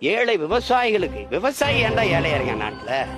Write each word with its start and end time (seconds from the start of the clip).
ஏழை 0.00 0.34
விவசாயிகளுக்கு 0.38 1.20
விவசாயி 1.28 1.78
ஏன்டா 1.84 2.02
ஏழையா 2.16 2.36
இறங்க 2.36 2.54
நாட்டில். 2.62 3.10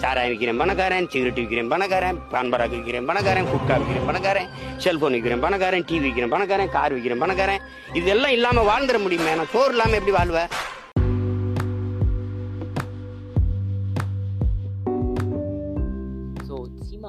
சாராயம் 0.00 0.32
விற்கிறேன் 0.32 0.58
பணக்காரன் 0.62 1.06
சிகரெட் 1.12 1.38
விற்கிறேன் 1.40 1.70
பணக்காரன் 1.72 2.18
பான்பராக்கு 2.32 2.76
விற்கிறேன் 2.78 3.06
பணக்காரன் 3.10 3.48
குட்கா 3.52 3.76
விற்கிறேன் 3.80 4.08
பணக்காரன் 4.10 4.48
செல்போன் 4.84 5.14
விற்கிறேன் 5.16 5.44
பணக்காரன் 5.46 5.86
டிவி 5.88 6.04
விற்கிறேன் 6.06 6.34
பணக்காரன் 6.34 6.74
கார் 6.76 6.94
விற்கிறேன் 6.96 7.22
பணக்காரன். 7.24 7.62
இதெல்லாம் 8.00 8.34
இல்லாமல் 8.38 8.68
வாழ்ந்துட 8.70 8.98
முடியுமே? 9.04 9.34
நான் 9.34 9.52
சோறு 9.54 9.70
இல்லாமல் 9.70 9.98
எப்படி 10.00 10.16
வாழ்வேன் 10.18 10.50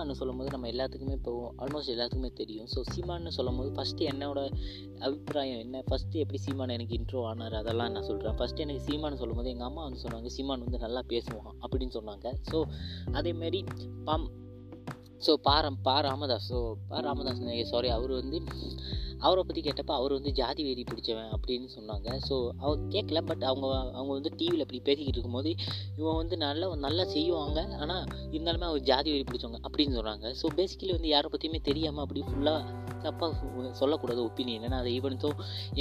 சீமான்னு 0.10 0.22
சொல்லும்போது 0.22 0.50
நம்ம 0.54 0.68
எல்லாத்துக்குமே 0.74 1.16
இப்போ 1.18 1.32
ஆல்மோஸ்ட் 1.64 1.92
எல்லாத்துக்குமே 1.94 2.30
தெரியும். 2.34 2.68
ஸோ 2.74 2.80
சீமான்னு 2.92 3.32
சொல்லும்போது 3.38 3.70
ஃபஸ்ட்டு 3.76 4.08
என்னோட 4.12 4.40
அபிப்பிராயம் 5.00 5.60
என்ன? 5.60 5.84
ஃபஸ்ட்டு 5.90 6.22
எப்படி 6.24 6.40
சீமான் 6.46 6.74
எனக்கு 6.76 6.96
இன்ட்ரோ 7.00 7.22
ஆனார்? 7.32 7.56
அதெல்லாம் 7.62 7.92
நான் 7.92 8.08
சொல்கிறேன் 8.10 8.38
ஃபஸ்ட்டு 8.40 8.64
எனக்கு 8.66 8.84
சீமான்னு 8.88 9.20
சொல்லும்போது 9.22 9.50
எங்கள் 9.50 9.68
அம்மா 9.68 9.84
வந்து 9.88 10.02
சொன்னாங்க 10.06 10.30
சீமான் 10.36 10.66
வந்து 10.66 10.80
நல்லா 10.86 11.04
பேசுவான் 11.14 11.56
அப்படின்னு 11.64 11.96
சொன்னாங்க. 11.98 12.34
ஸோ 12.52 12.60
அதேமாரி 13.20 13.62
பம் 14.10 14.28
ஸோ 15.28 15.34
பாரம் 15.48 15.80
பா 15.88 15.96
ராமதாஸ் 16.00 16.50
ஸோ 16.54 16.60
பா 16.88 17.00
ராமதாஸ் 17.00 17.70
சாரி 17.74 17.90
அவர் 17.90 18.12
வந்து 18.12 18.40
அவரை 19.26 19.44
பற்றி 19.48 19.62
கேட்டப்போ 19.68 19.94
அவர் 20.00 20.16
வந்து 20.18 20.32
ஜாதி 20.40 20.64
வெறி 20.68 20.84
பிடிச்சவன் 20.92 21.32
அப்படின்னு 21.36 21.70
சொன்னாங்க. 21.78 22.10
ஸோ 22.28 22.36
அவர் 22.64 22.84
கேட்கல 22.96 23.22
பட் 23.30 23.46
அவங்க 23.52 23.68
அவங்க 24.00 24.12
வந்து 24.18 24.32
டிவியில் 24.40 24.66
அப்படி 24.66 24.82
பேசிக்கிட்டு 24.90 25.18
இருக்கும்போது 25.18 25.52
இவன் 26.00 26.20
வந்து 26.22 26.38
நல்லா 26.46 26.68
நல்லா 26.88 27.06
செய்வாங்க. 27.16 27.60
ஆனால் 27.84 28.06
இருந்தாலுமே 28.36 28.68
அவர் 28.72 28.88
ஜாதி 28.92 29.10
வெறி 29.16 29.26
பிடிச்சவங்க 29.32 29.62
அப்படின்னு 29.70 29.98
சொல்கிறாங்க 30.00 30.34
ஸோ 30.42 30.48
பேசிக்கலி 30.60 30.94
வந்து 30.98 31.12
யாரை 31.16 31.30
பற்றியுமே 31.34 31.62
தெரியாமல் 31.70 32.06
அப்படி 32.06 32.24
ஃபுல்லாக 32.30 32.78
தப்பாக 33.04 33.72
சொல்லக்கூடாது 33.82 34.22
ஒப்பீனியன் 34.28 34.64
ஏன்னா 34.68 34.78
அதை 34.84 34.92
ஈவன்ஸோ 35.00 35.30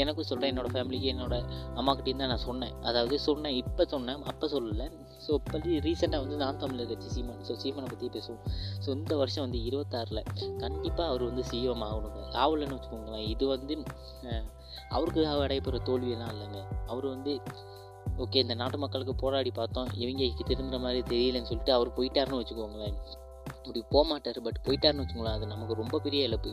எனக்கும் 0.02 0.28
சொல்கிறேன் 0.30 0.50
என்னோடய 0.52 0.75
ஃபேமிலிக்கு 0.75 1.09
என்னோடய 1.14 1.48
அம்மாக்கிட்டேயும் 1.80 2.23
தான் 2.23 2.33
நான் 2.33 2.47
சொன்னேன். 2.48 2.75
அதாவது 2.89 3.16
சொன்னேன் 3.28 3.56
இப்போ 3.62 3.84
சொன்னேன் 3.95 4.23
அப்போ 4.33 4.47
சொல்லலை. 4.55 4.86
ஸோ 5.28 5.34
பள்ளி 5.50 5.73
ரீசெண்டாக 5.87 6.23
வந்து 6.24 6.37
நான் 6.42 6.60
தமிழர் 6.60 6.91
கட்சி 6.91 7.08
சீமான். 7.14 7.42
ஸோ 7.48 7.55
சீமானை 7.62 7.89
பற்றி 7.92 8.08
பேசுவோம். 8.14 8.42
ஸோ 8.84 8.89
இந்த 8.98 9.16
வருஷம் 9.16 9.44
வந்து 9.47 9.58
இருபத்தாறில் 9.69 10.22
கண்டிப்பாக 10.62 11.08
அவர் 11.11 11.25
வந்து 11.30 11.44
சிஎம் 11.50 11.84
ஆகணுங்க. 11.89 12.22
ஆகலன்னு 12.44 12.77
வச்சுக்கோங்களேன். 12.77 13.27
இது 13.34 13.47
வந்து 13.55 13.77
அவருக்கு 14.97 15.20
அடையப்படுற 15.44 15.80
தோல்வியெல்லாம் 15.89 16.33
இல்லைங்க. 16.34 16.61
அவர் 16.92 17.06
வந்து 17.14 17.33
ஓகே 18.25 18.39
இந்த 18.44 18.55
நாட்டு 18.61 18.78
மக்களுக்கு 18.83 19.14
போராடி 19.14 19.50
பார்த்தோம். 19.58 19.91
இவங்க 20.02 20.44
திருந்துற 20.50 20.78
மாதிரி 20.84 21.00
தெரியலன்னு 21.12 21.50
சொல்லிட்டு 21.50 21.72
அவர் 21.72 21.97
போயிட்டாருன்னு 21.98 22.41
வச்சுக்கோங்களேன். 22.41 22.97
அப்படி 23.69 23.80
போக 23.94 24.05
மாட்டார் 24.11 24.38
பட் 24.44 24.58
போயிட்டாருன்னு 24.66 25.02
வச்சுக்கோங்களேன் 25.02 25.36
அது 25.38 25.47
நமக்கு 25.52 25.74
ரொம்ப 25.80 25.97
பெரிய 26.05 26.28
இழப்பு. 26.28 26.50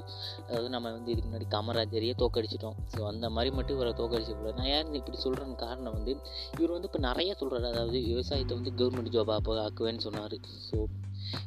அதாவது 0.47 0.69
நம்ம 0.75 0.91
வந்து 0.97 1.11
இதுக்கு 1.13 1.29
முன்னாடி 1.29 1.47
காமராஜரையே 1.55 2.15
தோக்கடிச்சிட்டோம். 2.21 2.77
ஸோ 2.93 3.01
அந்த 3.11 3.25
மாதிரி 3.35 3.51
மட்டும் 3.57 3.77
இவரை 3.77 3.93
தோக்கடிச்சிக்கூடாது 4.01 4.59
நான் 4.61 4.71
யார் 4.73 4.93
இப்படி 5.01 5.19
சொல்கிறேன் 5.25 5.55
காரணம் 5.65 5.95
வந்து 5.97 6.13
இவர் 6.57 6.75
வந்து 6.75 6.89
இப்போ 6.91 7.01
நிறைய 7.09 7.31
சொல்கிறாரு 7.41 7.67
அதாவது 7.73 7.99
விவசாயத்தை 8.11 8.55
வந்து 8.59 8.73
கவர்மெண்ட் 8.81 9.13
ஜாப் 9.15 9.33
ஆக்குவேன்னு 9.67 10.05
சொன்னார். 10.07 10.37
ஸோ 10.67 10.77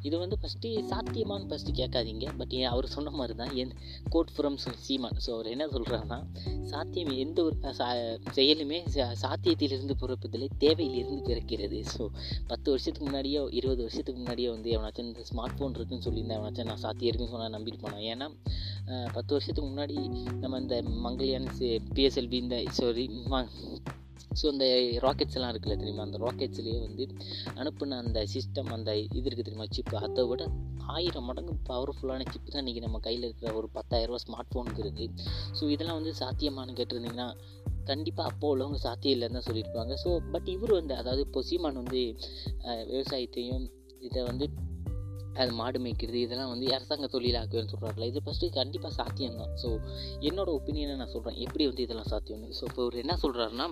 இது 0.03 0.19
வந்து 0.19 0.39
ஃபஸ்ட்டு 0.43 0.65
சாத்தியமான்னு 0.65 1.49
ஃபஸ்ட்டு 1.51 1.73
கேட்காதீங்க. 1.73 2.37
பட் 2.39 2.53
அவர் 2.53 2.87
சொன்ன 2.87 3.11
மாதிரி 3.11 3.39
தான் 3.39 3.55
என் 3.55 3.73
கோட் 4.11 4.31
ஃப்ரம் 4.37 4.57
சீமான். 4.57 5.17
ஸோ 5.27 5.31
அவர் 5.31 5.47
என்ன 5.47 5.67
சொல்கிறாருன்னா 5.67 6.25
சாத்தியம் 6.63 7.11
எந்த 7.11 7.43
ஒரு 7.43 7.57
சா- 7.63 8.19
செயலுமே 8.35 8.81
சா- 8.95 9.15
சாத்தியத்திலிருந்து 9.23 9.95
பிறப்பதில்லை 10.01 10.49
தேவையிலிருந்து 10.61 11.25
பிறக்கிறது. 11.25 11.85
ஸோ 11.99 12.09
பத்து 12.47 12.71
வருஷத்துக்கு 12.71 13.11
முன்னாடியோ 13.11 13.49
இருபது 13.51 13.83
வருஷத்துக்கு 13.83 14.23
முன்னாடியோ 14.23 14.51
வந்து 14.51 14.71
எவனாச்சும் 14.71 14.99
இந்த 14.99 15.25
ஸ்மார்ட் 15.35 15.59
ஃபோன் 15.59 15.71
இருக்குன்னு 15.71 16.05
சொல்லியிருந்தேன் 16.05 16.39
எவனாச்சும் 16.39 16.65
நான் 16.65 16.77
சாத்தியம் 16.77 17.15
இருக்குன்னு 17.15 17.27
சொன்னால் 17.27 17.63
நம்பிட்டு 17.63 17.83
போனேன். 17.83 18.15
ஏன்னா 18.15 18.31
பத்து 19.13 19.33
வருஷத்துக்கு 19.35 19.71
முன்னாடி 19.71 20.25
நம்ம 20.39 20.59
இந்த 20.59 20.83
மங்கள்யான் 20.83 21.47
பிஎஸ்எல்பி 21.95 22.33
இந்த 22.33 22.63
சாரி 22.71 23.11
ஸோ 24.39 24.45
இந்த 24.55 24.67
ராக்கெட்ஸ் 25.05 25.37
எல்லாம் 25.39 25.53
இருக்குல்ல 25.53 25.77
தெரியுமா? 25.83 26.03
அந்த 26.09 26.19
ராக்கெட்ஸ்லேயே 26.25 26.79
வந்து 26.87 27.05
அனுப்புன 27.61 27.99
அந்த 28.05 28.21
சிஸ்டம் 28.35 28.71
அந்த 28.77 28.91
இது 29.19 29.27
இருக்குது 29.29 29.47
தெரியுமா? 29.49 29.69
சிப்பு 29.77 29.97
அதை 30.07 30.25
விட 30.31 30.45
ஆயிரம் 30.97 31.27
மடங்கு 31.29 31.55
பவர்ஃபுல்லான 31.71 32.27
சிப்பு 32.33 32.49
தான் 32.53 32.63
இன்றைக்கி 32.65 32.83
நம்ம 32.85 32.99
கையில் 33.07 33.27
இருக்கிற 33.29 33.49
ஒரு 33.61 33.69
பத்தாயிரரூவா 33.75 34.21
ஸ்மார்ட் 34.25 34.53
ஃபோனுக்கு 34.53 34.83
இருக்குது 34.85 35.09
ஸோ 35.59 35.65
இதெல்லாம் 35.75 35.99
வந்து 36.01 36.15
சாத்தியமானு 36.21 36.77
கேட்டிருந்தீங்கன்னா 36.79 37.29
கண்டிப்பாக 37.91 38.31
அப்போ 38.31 38.47
உள்ளவங்க 38.55 38.79
சாத்தியம் 38.87 39.15
இல்லைன்னு 39.17 39.37
தான் 39.39 39.49
சொல்லியிருப்பாங்க. 39.49 39.93
ஸோ 40.05 40.11
பட் 40.33 40.49
இவர் 40.55 40.73
வந்து 40.73 40.95
அதாவது 40.95 41.23
பொசிமான் 41.37 41.81
வந்து 41.83 42.01
விவசாயத்தையும் 42.93 43.67
இதை 44.09 44.23
வந்து 44.23 44.47
அது 45.43 45.53
மாடு 45.53 45.79
மேய்க்கிறது 45.79 46.19
இதெல்லாம் 46.27 46.53
வந்து 46.53 46.67
அரசாங்க 46.77 47.09
தொழிலாக்குவேன்னு 47.13 47.73
சொல்கிறாங்களே 47.73 48.09
இது 48.13 48.21
ஃபஸ்ட்டு 48.27 48.49
கண்டிப்பாக 48.57 48.93
சாத்தியம்தான். 49.01 49.53
ஸோ 49.63 49.69
என்னோடய 50.29 50.57
ஒப்பீனியனை 50.59 50.97
நான் 51.03 51.13
சொல்கிறேன் 51.15 51.39
எப்படி 51.45 51.67
வந்து 51.71 51.85
இதெல்லாம் 51.87 52.11
சாத்தியம்னு? 52.15 52.49
ஸோ 52.59 52.65
இப்போ 52.71 52.83
இவர் 52.87 53.03
என்ன 53.03 53.17
சொல்கிறாருன்னா 53.25 53.69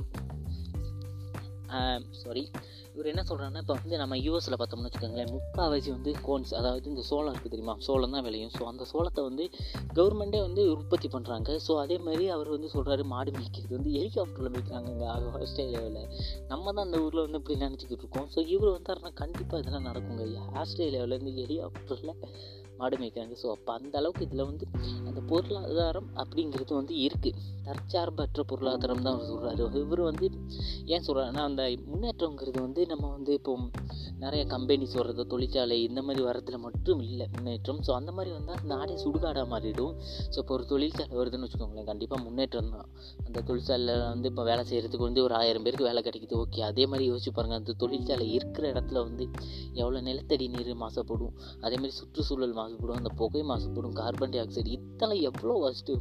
சாரி 2.22 2.42
இவர் 2.94 3.08
என்ன 3.12 3.22
சொல்கிறாருன்னா 3.28 3.60
இப்போ 3.62 3.74
வந்து 3.78 3.96
நம்ம 4.02 4.16
யூஎஸில் 4.16 4.56
பார்த்தோம்னு 4.60 4.88
வச்சுக்கோங்களேன் 4.88 5.32
முக்கால்வாசி 5.32 5.90
வந்து 5.96 6.12
கோன்ஸ் 6.26 6.52
அதாவது 6.58 6.86
இந்த 6.92 7.02
சோளம் 7.08 7.32
இருக்குது 7.32 7.52
தெரியுமா? 7.54 7.74
சோளம் 7.86 8.14
தான் 8.16 8.24
விளையும். 8.26 8.52
ஸோ 8.56 8.62
அந்த 8.70 8.84
சோளத்தை 8.92 9.22
வந்து 9.28 9.44
கவர்மெண்ட்டே 9.98 10.40
வந்து 10.46 10.62
உற்பத்தி 10.74 11.08
பண்ணுறாங்க 11.14 11.58
ஸோ 11.66 11.74
அதே 11.84 11.98
மாதிரி 12.06 12.26
அவர் 12.36 12.50
வந்து 12.54 12.70
சொல்கிறாரு 12.74 13.04
மாடு 13.12 13.32
மேய்க்கிறது 13.38 13.76
வந்து 13.78 13.92
ஹெலிகாப்டரில் 13.96 14.52
மேய்க்கிறாங்க 14.54 14.90
இங்கே 14.94 15.08
ஆஸ்திரேலியாவில் 15.42 16.00
நம்ம 16.52 16.64
தான் 16.72 16.86
அந்த 16.88 16.98
ஊரில் 17.06 17.24
வந்து 17.26 17.40
இப்படி 17.42 17.58
நினச்சிக்கிட்டு 17.64 18.04
இருக்கோம். 18.04 18.28
ஸோ 18.34 18.46
இவர் 18.54 18.74
வந்தாருன்னா 18.76 19.12
கண்டிப்பாக 19.22 19.62
இதெல்லாம் 19.64 19.88
நடக்குங்க. 19.90 20.24
ஆஸ்திரேலியாவிலேருந்து 20.62 21.34
ஹெலிகாப்டரில் 21.40 22.14
மாடு 22.80 22.96
மேய்க்கிறாங்க. 23.02 23.36
ஸோ 23.42 23.48
அப்போ 23.56 23.72
அந்த 23.78 23.94
அளவுக்கு 24.00 24.26
இதில் 24.28 24.46
வந்து 24.50 24.66
அந்த 25.08 25.20
பொருளாதாரம் 25.30 26.08
அப்படிங்கிறது 26.22 26.72
வந்து 26.80 26.94
இருக்குது 27.06 27.54
தற்சார்பற்ற 27.66 28.40
பொருளாதாரம் 28.50 29.04
தான் 29.04 29.14
அவர் 29.14 29.30
சொல்கிறாரு 29.30 29.82
இவர் 29.84 30.02
வந்து 30.08 30.26
ஏன் 30.94 31.04
சொல்கிறாருன்னா 31.06 31.44
அந்த 31.50 31.62
முன்னேற்றங்கிறது 31.92 32.58
வந்து 32.66 32.82
நம்ம 32.92 33.10
வந்து 33.16 33.32
இப்போ 33.40 33.54
நிறைய 34.24 34.42
கம்பெனிஸ் 34.52 34.94
வர்றது 34.98 35.22
தொழிற்சாலை 35.32 35.76
இந்த 35.86 36.00
மாதிரி 36.06 36.22
வரதுல 36.26 36.58
மட்டும் 36.66 37.00
இல்லை 37.06 37.26
முன்னேற்றம். 37.34 37.80
ஸோ 37.86 37.90
அந்த 38.00 38.10
மாதிரி 38.16 38.30
வந்தால் 38.36 38.62
நாடே 38.72 38.94
சுடுகாடாக 39.04 39.46
மாறிடும். 39.52 39.94
ஸோ 40.32 40.36
இப்போ 40.42 40.54
ஒரு 40.56 40.64
தொழிற்சாலை 40.72 41.14
வருதுன்னு 41.20 41.46
வச்சுக்கோங்களேன் 41.46 41.88
கண்டிப்பாக 41.90 42.20
முன்னேற்றம் 42.26 42.70
தான். 42.76 42.88
அந்த 43.26 43.38
தொழிற்சாலையில் 43.48 44.04
வந்து 44.12 44.30
இப்போ 44.32 44.44
வேலை 44.50 44.62
செய்கிறதுக்கு 44.70 45.08
வந்து 45.08 45.22
ஒரு 45.26 45.36
ஆயிரம் 45.40 45.66
பேருக்கு 45.66 45.88
வேலை 45.90 46.02
கிடைக்குது. 46.08 46.36
ஓகே 46.44 46.62
அதே 46.70 46.86
மாதிரி 46.92 47.06
யோசிச்சு 47.10 47.32
பாருங்கள் 47.38 47.60
அந்த 47.62 47.74
தொழிற்சாலை 47.82 48.28
இருக்கிற 48.38 48.66
இடத்துல 48.74 49.02
வந்து 49.08 49.26
எவ்வளோ 49.80 50.00
நிலத்தடி 50.08 50.48
நீர் 50.54 50.72
மாசுபடும் 50.84 51.34
அதேமாதிரி 51.64 51.94
சுற்றுச்சூழல் 52.00 52.56
மா 52.58 52.65
மாசுபடும் 52.66 52.96
அந்த 52.96 53.08
புகை 53.08 53.42
மாசுபடும் 53.42 53.92
கார்பன் 53.92 54.30
டை 54.30 54.40
ஆக்சைடு 54.40 54.66
இதெல்லாம் 54.66 55.20
எவ்வளோ 55.20 55.54
ஒஸ்ட்டு 55.68 55.94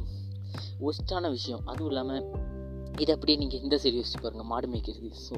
ஒஸ்ட்டான 0.80 1.28
விஷயம். 1.28 1.60
அதுவும் 1.64 1.86
இல்லாமல் 1.86 2.54
இது 3.02 3.10
அப்படியே 3.16 3.36
நீங்கள் 3.42 3.62
இந்த 3.64 3.76
சைடு 3.82 3.96
யோசிச்சு 4.00 4.20
பாருங்கள் 4.24 4.48
மாடு 4.52 4.68
மேய்க்கிறது. 4.72 5.10
ஸோ 5.26 5.34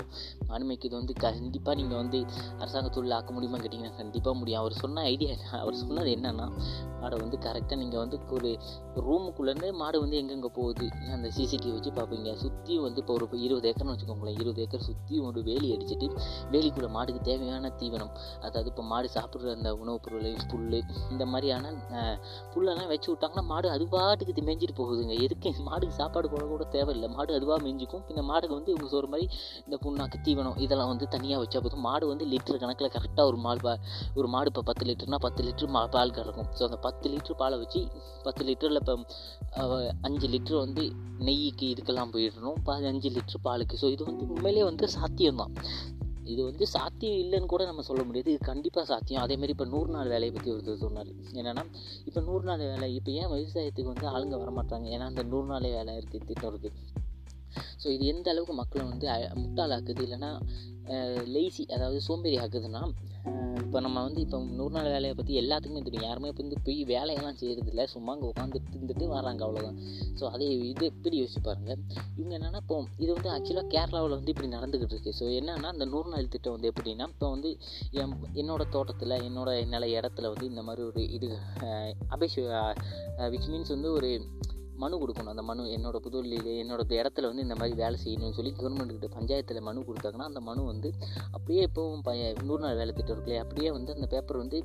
மாடு 0.49 0.65
மேய்க்கிறது 0.69 0.97
வந்து 1.01 1.15
கண்டிப்பாக 1.25 1.75
நீங்கள் 1.81 2.01
வந்து 2.03 2.19
அரசாங்க 2.63 2.91
தொழில் 2.97 3.17
ஆக்க 3.19 3.33
முடியுமா 3.37 3.59
கேட்டிங்கன்னா 3.65 3.97
கண்டிப்பாக 4.03 4.35
முடியும். 4.41 4.61
அவர் 4.63 4.77
சொன்ன 4.83 5.05
ஐடியா 5.13 5.31
என்ன? 5.37 5.49
அவர் 5.63 5.81
சொன்னது 5.83 6.11
என்னென்னா 6.17 6.47
மாடை 7.01 7.17
வந்து 7.25 7.37
கரெக்டாக 7.47 7.79
நீங்கள் 7.83 8.03
வந்து 8.05 8.17
ஒரு 8.37 8.51
ரூமுக்குள்ளேருந்து 9.07 9.69
மாடு 9.83 9.97
வந்து 10.05 10.17
எங்கெங்கே 10.21 10.51
போகுது? 10.59 10.87
அந்த 11.17 11.29
சிசிடிவி 11.37 11.75
வச்சு 11.77 11.91
பார்ப்பீங்க. 11.99 12.31
சுற்றி 12.45 12.75
வந்து 12.87 13.01
இப்போ 13.03 13.15
ஒரு 13.19 13.27
இருபது 13.47 13.69
ஏக்கர்னு 13.71 13.95
வச்சுக்கோங்களேன். 13.95 14.39
இருபது 14.43 14.63
ஏக்கர் 14.65 14.87
சுற்றி 14.89 15.15
ஒரு 15.29 15.43
வேலி 15.49 15.69
அடிச்சுட்டு 15.75 16.09
வேலிக்குள்ளே 16.55 16.91
மாடுக்கு 16.97 17.21
தேவையான 17.31 17.73
தீவனம் 17.81 18.13
அதாவது 18.47 18.69
இப்போ 18.73 18.85
மாடு 18.93 19.09
சாப்பிட்ற 19.17 19.53
அந்த 19.59 19.71
உணவுப் 19.83 20.05
பொருள் 20.05 20.27
புல் 20.51 20.67
இந்த 21.13 21.25
மாதிரியான 21.33 21.73
புல்லெல்லாம் 22.53 22.91
வச்சு 22.93 23.09
விட்டாங்கன்னா 23.13 23.45
மாடு 23.53 23.69
அது 23.75 23.85
பாட்டுக்கு 23.95 24.45
மேய்ஞ்சிட்டு 24.49 24.77
போகுதுங்க. 24.81 25.15
எதுக்கு 25.27 25.51
மாடுக்கு 25.69 25.95
சாப்பாடு 26.01 26.29
போட 26.35 26.45
கூட 26.53 26.65
தேவையில்லை. 26.77 27.09
மாடு 27.17 27.37
அது 27.39 27.48
அதுவாக 27.49 27.65
மிஞ்சிக்கும். 27.67 28.03
பின்ன 28.09 28.21
மாடுக்கு 28.31 28.55
வந்து 28.59 28.71
இவங்க 28.73 28.89
சொல்கிற 28.95 29.09
மாதிரி 29.13 29.27
இந்த 29.67 29.77
புண்ணாக்கு 29.85 30.19
தீவனம் 30.27 30.59
இதெல்லாம் 30.65 30.91
வந்து 30.93 31.07
தனியாக 31.15 31.41
வச்சா 31.43 31.61
போதும். 31.65 31.85
மாடு 31.89 32.05
வந்து 32.13 32.25
லிட்டர் 32.33 32.61
கணக்கில் 32.63 32.93
கரெக்டாக 32.97 33.27
ஒரு 33.31 33.39
மாடு 33.47 33.57
ஒரு 34.19 34.29
மாடு 34.35 34.51
இப்போ 34.53 34.63
பத்து 34.71 34.85
லிட்டர்னா 34.89 35.19
பத்து 35.27 35.43
லிட்டர் 35.47 35.73
மா 35.77 35.83
பால் 35.97 36.17
கறக்கும். 36.19 36.49
ஸோ 36.59 36.63
அந்த 36.69 36.79
பத்து 36.87 37.07
லிட்டர் 37.13 37.39
பாலை 37.43 37.57
வச்சு 37.63 37.81
பத்து 38.27 38.43
லிட்டரில் 38.49 38.81
இப்போ 38.83 38.97
அஞ்சு 40.09 40.27
லிட்டர் 40.35 40.63
வந்து 40.65 40.85
நெய்க்கு 41.29 41.67
இதுக்கெல்லாம் 41.75 42.13
போயிடணும். 42.17 42.59
பதினஞ்சு 42.69 43.11
லிட்டர் 43.17 43.45
பாலுக்கு. 43.47 43.79
ஸோ 43.85 43.89
இது 43.95 44.03
வந்து 44.11 44.27
உண்மையிலேயே 44.35 44.67
வந்து 44.71 44.89
சாத்தியம்தான். 44.99 45.55
இது 46.33 46.43
வந்து 46.49 46.65
சாத்தியம் 46.75 47.19
இல்லைன்னு 47.23 47.51
கூட 47.53 47.63
நம்ம 47.69 47.83
சொல்ல 47.89 48.03
முடியாது. 48.09 48.33
இது 48.35 48.49
கண்டிப்பாக 48.49 48.85
சாத்தியம். 48.91 49.23
அதேமாரி 49.25 49.53
இப்போ 49.55 49.67
நூறு 49.75 49.91
நாள் 49.95 50.13
வேலையை 50.15 50.33
பற்றி 50.35 50.51
ஒருத்தர் 50.55 50.83
சொன்னார். 50.85 51.13
என்னென்னா 51.41 51.65
இப்போ 52.09 52.21
நூறு 52.29 52.45
நாள் 52.49 52.65
வேலை 52.73 52.89
இப்போ 52.99 53.11
ஏன் 53.21 53.31
விவசாயத்துக்கு 53.35 53.93
வந்து 53.95 54.09
ஆளுங்க 54.15 54.37
வரமாட்டாங்க? 54.45 54.87
ஏன்னா 54.97 55.07
அந்த 55.13 55.25
நூறு 55.33 55.49
நாள் 55.53 55.75
வேலை 55.79 55.95
இருக்குது 56.01 56.27
திட்டம் 56.31 56.51
இருக்குது 56.53 56.75
ஸோ 57.83 57.87
இது 57.97 58.07
எந்த 58.15 58.27
அளவுக்கு 58.35 58.57
மக்களை 58.63 58.85
வந்து 58.93 59.07
முட்டாளாக்குது? 59.43 60.03
இல்லைன்னா 60.09 60.33
லேசி 61.35 61.63
அதாவது 61.77 61.99
சோம்பேறி 62.09 62.37
ஆக்குதுன்னா 62.45 62.83
இப்போ 63.63 63.81
நம்ம 63.85 64.03
வந்து 64.05 64.21
இப்போ 64.25 64.39
நூறு 64.59 64.73
நாள் 64.75 64.91
வேலையை 64.93 65.15
பற்றி 65.17 65.33
எல்லாத்துக்குமே 65.41 65.81
தெரியும். 65.87 66.05
யாருமே 66.09 66.29
இப்போ 66.31 66.43
வந்து 66.45 66.59
போய் 66.67 66.79
வேலையெல்லாம் 66.93 67.39
செய்கிறது 67.41 67.71
இல்லை 67.73 67.85
சும்மா 67.95 68.13
அங்கே 68.15 68.27
உட்காந்துட்டு 68.31 68.77
இருந்துட்டு 68.77 69.07
வராங்க 69.15 69.43
அவ்வளோதான் 69.47 69.79
ஸோ 70.19 70.25
அதே 70.35 70.49
இது 70.71 70.85
எப்படி 70.93 71.17
யோசிச்சு 71.21 71.43
பாருங்கள் 71.49 71.81
இவங்க 72.19 72.33
என்னென்னா 72.39 72.61
இப்போ 72.65 72.77
இது 73.03 73.11
வந்து 73.17 73.31
ஆக்சுவலாக 73.35 73.69
கேரளாவில் 73.75 74.17
வந்து 74.19 74.33
இப்படி 74.35 74.49
நடந்துக்கிட்டு 74.57 74.95
இருக்கு. 74.97 75.13
ஸோ 75.21 75.27
என்னென்னா 75.41 75.73
இந்த 75.77 75.89
நூறு 75.93 76.09
நாள் 76.15 76.33
திட்டம் 76.35 76.57
வந்து 76.57 76.71
எப்படின்னா 76.73 77.09
இப்போ 77.15 77.29
வந்து 77.35 77.51
என் 78.03 78.15
என்னோட 78.43 78.65
தோட்டத்தில் 78.77 79.17
என்னோடய 79.29 79.67
நில 79.75 79.87
இடத்துல 79.99 80.31
வந்து 80.35 80.47
இந்த 80.53 80.65
மாதிரி 80.69 80.85
ஒரு 80.91 81.03
இது 81.19 81.31
அபேஷ் 82.17 82.39
விச் 83.35 83.51
மீன்ஸ் 83.53 83.75
வந்து 83.77 83.91
ஒரு 83.99 84.13
மனு 84.79 85.01
கொடுக்கணும். 85.03 85.33
அந்த 85.35 85.43
மனு 85.43 85.63
என்னோட 85.77 85.97
புதுவெளியில் 85.97 86.51
என்னோட 86.63 86.83
இடத்துல 87.01 87.29
வந்து 87.31 87.45
இந்த 87.47 87.55
மாதிரி 87.55 87.77
வேலை 87.83 87.99
செய்யணும்னு 88.05 88.39
சொல்லி 88.39 88.53
கவர்மெண்ட்டுக்கிட்ட 88.53 89.11
பஞ்சாயத்தில் 89.17 89.67
மனு 89.69 89.87
கொடுத்தாங்கன்னா 89.89 90.31
அந்த 90.31 90.41
மனு 90.41 90.65
வந்து 90.65 90.91
அப்படியே 91.33 91.63
இப்போவும் 91.69 92.03
ப 92.03 92.15
நூறு 92.43 92.63
நாள் 92.63 92.77
வேலை 92.77 92.93
திட்டம் 92.93 93.15
இருக்குல்லையா 93.17 93.45
அப்படியே 93.47 93.71
வந்து 93.71 93.95
அந்த 93.95 94.09
பேப்பர் 94.15 94.43
வந்து 94.45 94.61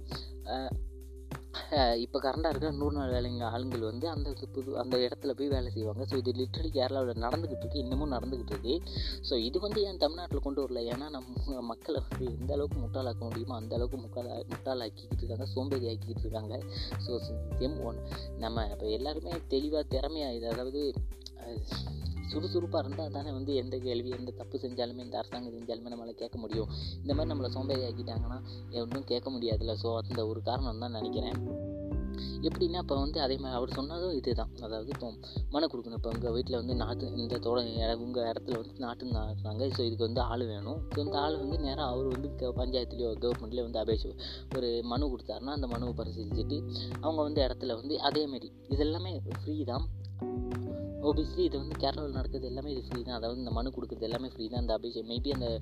இப்போ 2.04 2.18
கரண்டாக 2.26 2.52
இருக்கிற 2.52 2.72
நூறு 2.80 2.96
நாள் 2.98 3.14
வேலைங்க 3.16 3.44
ஆளுங்கள் 3.54 3.84
வந்து 3.90 4.06
அந்த 4.14 4.30
புது 4.56 4.72
அந்த 4.82 4.96
இடத்துல 5.06 5.32
போய் 5.40 5.52
வேலை 5.54 5.70
செய்வாங்க. 5.76 6.04
ஸோ 6.12 6.16
இது 6.22 6.32
லிட்ரலி 6.40 6.70
கேரளாவில் 6.78 7.22
நடந்துக்கிட்டு 7.26 7.66
இருக்கு 7.66 7.84
இன்னமும் 7.84 8.14
நடந்துக்கிட்டு 8.16 8.54
இருக்கு. 8.56 8.76
ஸோ 9.30 9.34
இது 9.48 9.60
வந்து 9.66 9.82
ஏன் 9.90 10.02
தமிழ்நாட்டில் 10.04 10.46
கொண்டு 10.48 10.62
வரல? 10.64 10.82
ஏன்னா 10.94 11.08
நம்ம 11.18 11.62
மக்களை 11.72 12.02
வந்து 12.08 12.26
எந்த 12.38 12.52
அளவுக்கு 12.58 12.80
முட்டாளாக்க 12.86 13.22
முடியுமோ 13.30 13.56
அந்த 13.62 13.76
அளவுக்கு 13.78 14.00
முட்டாளா 14.06 14.36
முட்டாளாக்கிக்கிட்டு 14.54 15.24
இருக்காங்க 15.24 15.48
சோம்பேறி 15.56 15.88
ஆக்கிக்கிட்டு 15.92 16.26
இருக்காங்க. 16.28 16.58
ஸோ 17.06 17.14
எம் 17.68 17.80
ஒன் 17.90 18.00
நம்ம 18.46 18.68
இப்போ 18.74 18.90
எல்லாருமே 19.00 19.36
தெளிவாக 19.56 19.86
திறமையாக 19.96 20.38
இது 20.40 20.48
அதாவது 20.56 20.82
சுறுசுறுப்பாக 22.33 22.83
இருந்தால் 22.85 23.12
தானே 23.12 23.31
வந்து 23.31 23.56
எந்த 23.56 23.77
கேள்வி 23.77 24.09
எந்த 24.09 24.31
தப்பு 24.31 24.57
செஞ்சாலுமே 24.57 25.00
இந்த 25.00 25.18
அரசாங்கம் 25.18 25.53
செஞ்சாலுமே 25.53 25.91
நம்மளை 25.94 26.12
கேட்க 26.13 26.38
முடியும். 26.38 26.69
இந்த 27.01 27.13
மாதிரி 27.13 27.31
நம்மளை 27.33 27.50
சோம்பேறி 27.50 27.83
ஆக்கிட்டாங்கன்னா 27.83 28.39
ஒன்றும் 28.81 29.03
கேட்க 29.03 29.30
முடியாதுல்ல. 29.30 29.75
ஸோ 29.83 29.97
அந்த 30.01 30.27
ஒரு 30.27 30.41
காரணம் 30.41 30.80
தான் 30.80 30.91
நினைக்கிறேன். 30.91 31.38
எப்படின்னா 32.41 32.80
இப்போ 32.81 32.95
வந்து 32.95 33.21
அதே 33.21 33.38
மாதிரி 33.38 33.57
அவர் 33.57 33.69
சொன்னதும் 33.69 34.12
இது 34.12 34.35
தான் 34.35 34.50
அதாவது 34.62 34.89
இப்போ 34.89 35.07
மனு 35.50 35.68
கொடுக்கணும். 35.68 35.94
இப்போ 35.94 36.09
உங்கள் 36.09 36.31
வீட்டில் 36.31 36.56
வந்து 36.56 36.75
நாட்டு 36.75 37.15
இந்த 37.15 37.38
தோட 37.38 37.59
உங்கள் 37.97 38.24
இடத்துல 38.24 38.56
வந்து 38.56 38.74
நாட்டு 38.77 39.06
நடுறாங்க 39.06 39.63
ஸோ 39.77 39.80
இதுக்கு 39.80 40.03
வந்து 40.03 40.21
ஆள் 40.21 40.45
வேணும். 40.45 40.80
ஸோ 40.95 41.00
இந்த 41.00 41.19
ஆள் 41.19 41.38
வந்து 41.38 41.59
நேராக 41.59 41.89
அவர் 41.89 42.07
வந்து 42.07 42.35
க- 42.35 42.53
பஞ்சாயத்துலேயோ 42.57 43.12
கவர்மெண்ட்லேயோ 43.19 43.62
வந்து 43.62 43.80
அபேஷ் 43.80 44.07
ஒரு 44.56 44.81
மனு 44.83 45.07
கொடுத்தாருன்னா 45.07 45.56
அந்த 45.57 45.68
மனுவை 45.68 45.94
பரிசீலிச்சுட்டு 45.94 46.59
அவங்க 47.01 47.21
வந்து 47.21 47.41
இடத்துல 47.41 47.75
வந்து 47.75 48.01
அதேமாரி 48.01 48.51
இதெல்லாமே 48.69 49.13
ஃப்ரீ 49.39 49.63
தான். 49.63 49.85
ஓபியஸ்லி 51.04 51.38
இது 51.38 51.58
வந்து 51.58 51.76
கேரளாவில் 51.80 52.18
நடக்கிறது 52.20 52.48
எல்லாமே 52.48 52.72
இது 52.72 52.84
ஃப்ரீ 52.90 53.02
தான். 53.02 53.16
அதாவது 53.16 53.40
இந்த 53.40 53.52
மனு 53.52 53.70
கொடுக்குறது 53.70 54.02
எல்லாமே 54.02 54.28
ஃப்ரீ 54.28 54.48
தான். 54.48 54.60
அந்த 54.60 54.78
அபிஷேக் 54.78 55.10
மேபி 55.12 55.32
அந்த 55.32 55.60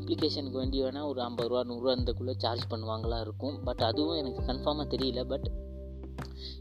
அப்ளிகேஷனுக்கு 0.00 0.60
வேண்டி 0.62 0.82
வேணால் 0.82 1.06
ஒரு 1.06 1.22
ஐம்பது 1.22 1.48
ரூபா 1.48 1.62
நூறுரூவா 1.62 1.94
அந்தக்குள்ளே 1.98 2.34
சார்ஜ் 2.36 2.66
பண்ணுவாங்களா 2.70 3.20
இருக்கும். 3.20 3.58
பட் 3.64 3.80
அதுவும் 3.80 4.16
எனக்கு 4.16 4.42
கன்ஃபார்மாக 4.42 4.86
தெரியல. 4.96 5.24
பட் 5.24 5.59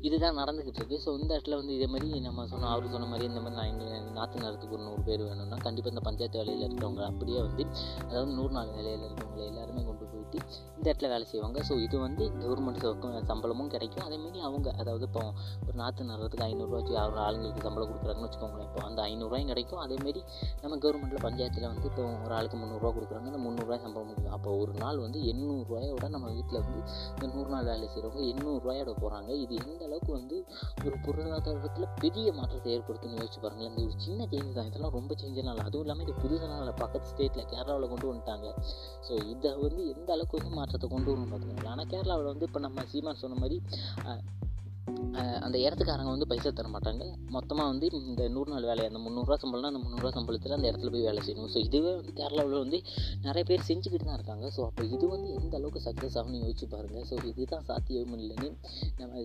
இதுதான் 0.02 0.40
நடந்துக்கிட்டு 0.42 0.82
இருக்கு 0.82 1.00
ஸோ 1.06 1.12
இந்த 1.20 1.32
இடத்துல 1.36 1.60
வந்து 1.62 1.76
இதே 1.78 1.90
மாதிரி 1.94 2.22
நம்ம 2.28 2.48
சொன்ன 2.54 2.72
அவர் 2.74 2.94
சொன்ன 2.96 3.10
மாதிரி 3.14 3.28
இந்த 3.32 3.42
மாதிரி 3.46 3.60
நான் 3.60 3.72
எங்கள் 3.74 4.16
நாற்று 4.20 4.44
நேரத்துக்கு 4.46 4.78
ஒரு 4.78 4.86
நூறு 4.88 5.04
பேர் 5.10 5.26
வேணும்னா 5.30 5.60
கண்டிப்பாக 5.68 5.96
இந்த 5.96 6.04
பஞ்சாயத்து 6.10 6.42
வேலையில் 6.42 6.66
இருக்கிறவங்க 6.68 7.04
அப்படியே 7.12 7.42
வந்து 7.48 7.66
அதாவது 8.10 8.32
நூறு 8.40 8.54
நாள் 8.60 8.76
வேலையில் 8.78 9.06
இருக்கிறவங்க 9.08 9.44
எல்லாருமே 9.52 9.84
கொண்டு 9.90 10.06
போயிட்டு 10.06 10.38
இந்த 10.78 10.86
இடத்துல 10.90 11.10
வேலை 11.14 11.26
செய்வாங்க. 11.32 11.60
ஸோ 11.70 11.74
இது 11.86 11.96
வந்து 12.06 12.24
கவர்மெண்ட் 12.42 12.86
சம்பளமும் 13.30 13.72
கிடைக்கும். 13.76 14.06
அதேமாரி 14.08 14.40
அவங்க 14.48 14.68
அதாவது 14.82 15.06
இப்போ 15.10 15.24
ஒரு 15.68 15.76
நாற்று 15.82 16.08
நடுறதுக்கு 16.10 16.46
ஐநூறுரூவா 16.48 16.80
வச்சு 16.80 16.96
அவர் 17.04 17.20
ஆளுங்களுக்கு 17.26 17.66
சம்பளம் 17.68 17.90
கொடுக்குறாங்கன்னு 17.92 18.28
வச்சுக்கோங்களேன். 18.28 18.70
இப்போ 18.70 18.82
அந்த 18.88 19.00
ஐநூறுரூவாயும் 19.10 19.52
கிடைக்கும். 19.54 19.82
அதேமாரி 19.86 20.22
நம்ம 20.64 20.78
கவர்மெண்ட்டில் 20.84 21.24
பஞ்சாயத்தில் 21.28 21.70
வந்து 21.72 21.88
இப்போ 21.92 22.04
ஒரு 22.26 22.34
ஆளுக்கு 22.40 22.60
முந்நூறுரூவா 22.62 22.92
கொடுக்குறாங்க 22.98 23.30
அந்த 23.34 23.42
முந்நூறுரூவா 23.46 23.80
சம்பளம் 23.86 24.10
கொடுக்கும் 24.10 24.36
அப்போ 24.38 24.52
ஒரு 24.64 24.74
நாள் 24.84 25.04
வந்து 25.06 25.22
எண்ணூறுரூவாயோட 25.34 26.08
நம்ம 26.16 26.28
வீட்டில் 26.38 26.62
வந்து 26.62 26.82
இந்த 27.14 27.28
நூறு 27.34 27.50
நாள் 27.56 27.68
வேலை 27.72 27.88
செய்கிறவங்க 27.88 28.24
எண்ணூறுரூவாயோட 28.34 28.94
போகிறாங்க 29.02 29.32
இது 29.44 29.58
அந்த 29.70 29.84
அளவுக்கு 29.88 30.12
வந்து 30.20 30.38
ஒரு 30.88 30.96
பொருளாதாரத்தில் 31.06 31.94
பெரிய 32.04 32.28
மாற்றத்தை 32.40 32.70
ஏற்படுத்தும்னு 32.76 33.20
யோசிச்சு 33.22 33.42
பாருங்களேன். 33.46 33.72
இந்த 33.72 33.82
ஒரு 33.88 33.96
சின்ன 34.06 34.28
சேஞ்ச் 34.34 34.58
தான். 34.58 34.70
இதெல்லாம் 34.72 34.96
ரொம்ப 35.00 35.16
சேஞ்சனால 35.22 35.56
இல்லை. 35.56 35.68
அதுவும் 35.70 35.86
இல்லாமல் 35.86 36.06
இது 36.08 36.16
புதுசனால 36.24 36.74
பக்கத்து 36.84 37.12
ஸ்டேட்டில் 37.14 37.50
கேரளாவில் 37.54 37.92
கொண்டு 37.94 38.10
வந்துட்டாங்க. 38.12 38.50
ஸோ 39.08 39.14
இதை 39.34 39.52
வந்து 39.66 39.82
எந்த 39.96 40.10
அளவுக்கு 40.16 40.40
வந்து 40.40 40.54
மாற்றத்தை 40.60 40.90
கொண்டு 40.96 41.12
வரணும் 41.12 41.32
பார்த்துக்கோங்க 41.34 41.74
ஆனால் 41.76 41.90
கேரளாவில் 41.94 42.32
வந்து 42.34 42.48
இப்போ 42.50 42.62
நம்ம 42.68 42.86
சீமான் 42.94 43.24
சொன்ன 43.24 43.40
மாதிரி 43.44 43.60
அந்த 45.46 45.58
இடத்துக்காரங்க 45.66 46.12
வந்து 46.16 46.28
பைசா 46.32 46.50
தர 46.58 46.68
மாட்டாங்க. 46.74 47.04
மொத்தமாக 47.36 47.68
வந்து 47.72 47.86
இந்த 48.10 48.24
நூறு 48.36 48.50
நாள் 48.54 48.68
வேலை 48.70 48.84
அந்த 48.90 49.00
முந்நூறுரூவா 49.06 49.38
சம்பளம்னா 49.44 49.72
அந்த 49.72 49.82
முந்நூறுரூவா 49.86 50.12
சம்பளத்தில் 50.18 50.56
அந்த 50.58 50.68
இடத்துல 50.72 50.92
போய் 50.96 51.06
வேலை 51.10 51.22
செய்யணும். 51.28 51.52
ஸோ 51.54 51.60
இதுவே 51.68 51.92
வந்து 52.00 52.14
கேரளாவில் 52.20 52.62
வந்து 52.64 52.80
நிறைய 53.28 53.44
பேர் 53.50 53.68
செஞ்சுக்கிட்டு 53.70 54.08
தான் 54.10 54.18
இருக்காங்க. 54.20 54.46
ஸோ 54.56 54.62
அப்போ 54.70 54.84
இது 54.96 55.06
வந்து 55.16 55.30
எந்த 55.40 55.54
அளவுக்கு 55.60 55.82
சக்ஸஸ் 55.88 56.18
ஆகும்னு 56.22 56.42
யோசிச்சு 56.44 56.68
பாருங்கள் 56.76 57.06
ஸோ 57.12 57.18
இதுதான் 57.32 57.66
சாத்தியம் 57.70 58.16
இல்லைன்னு 58.20 58.50
நம்ம 59.02 59.24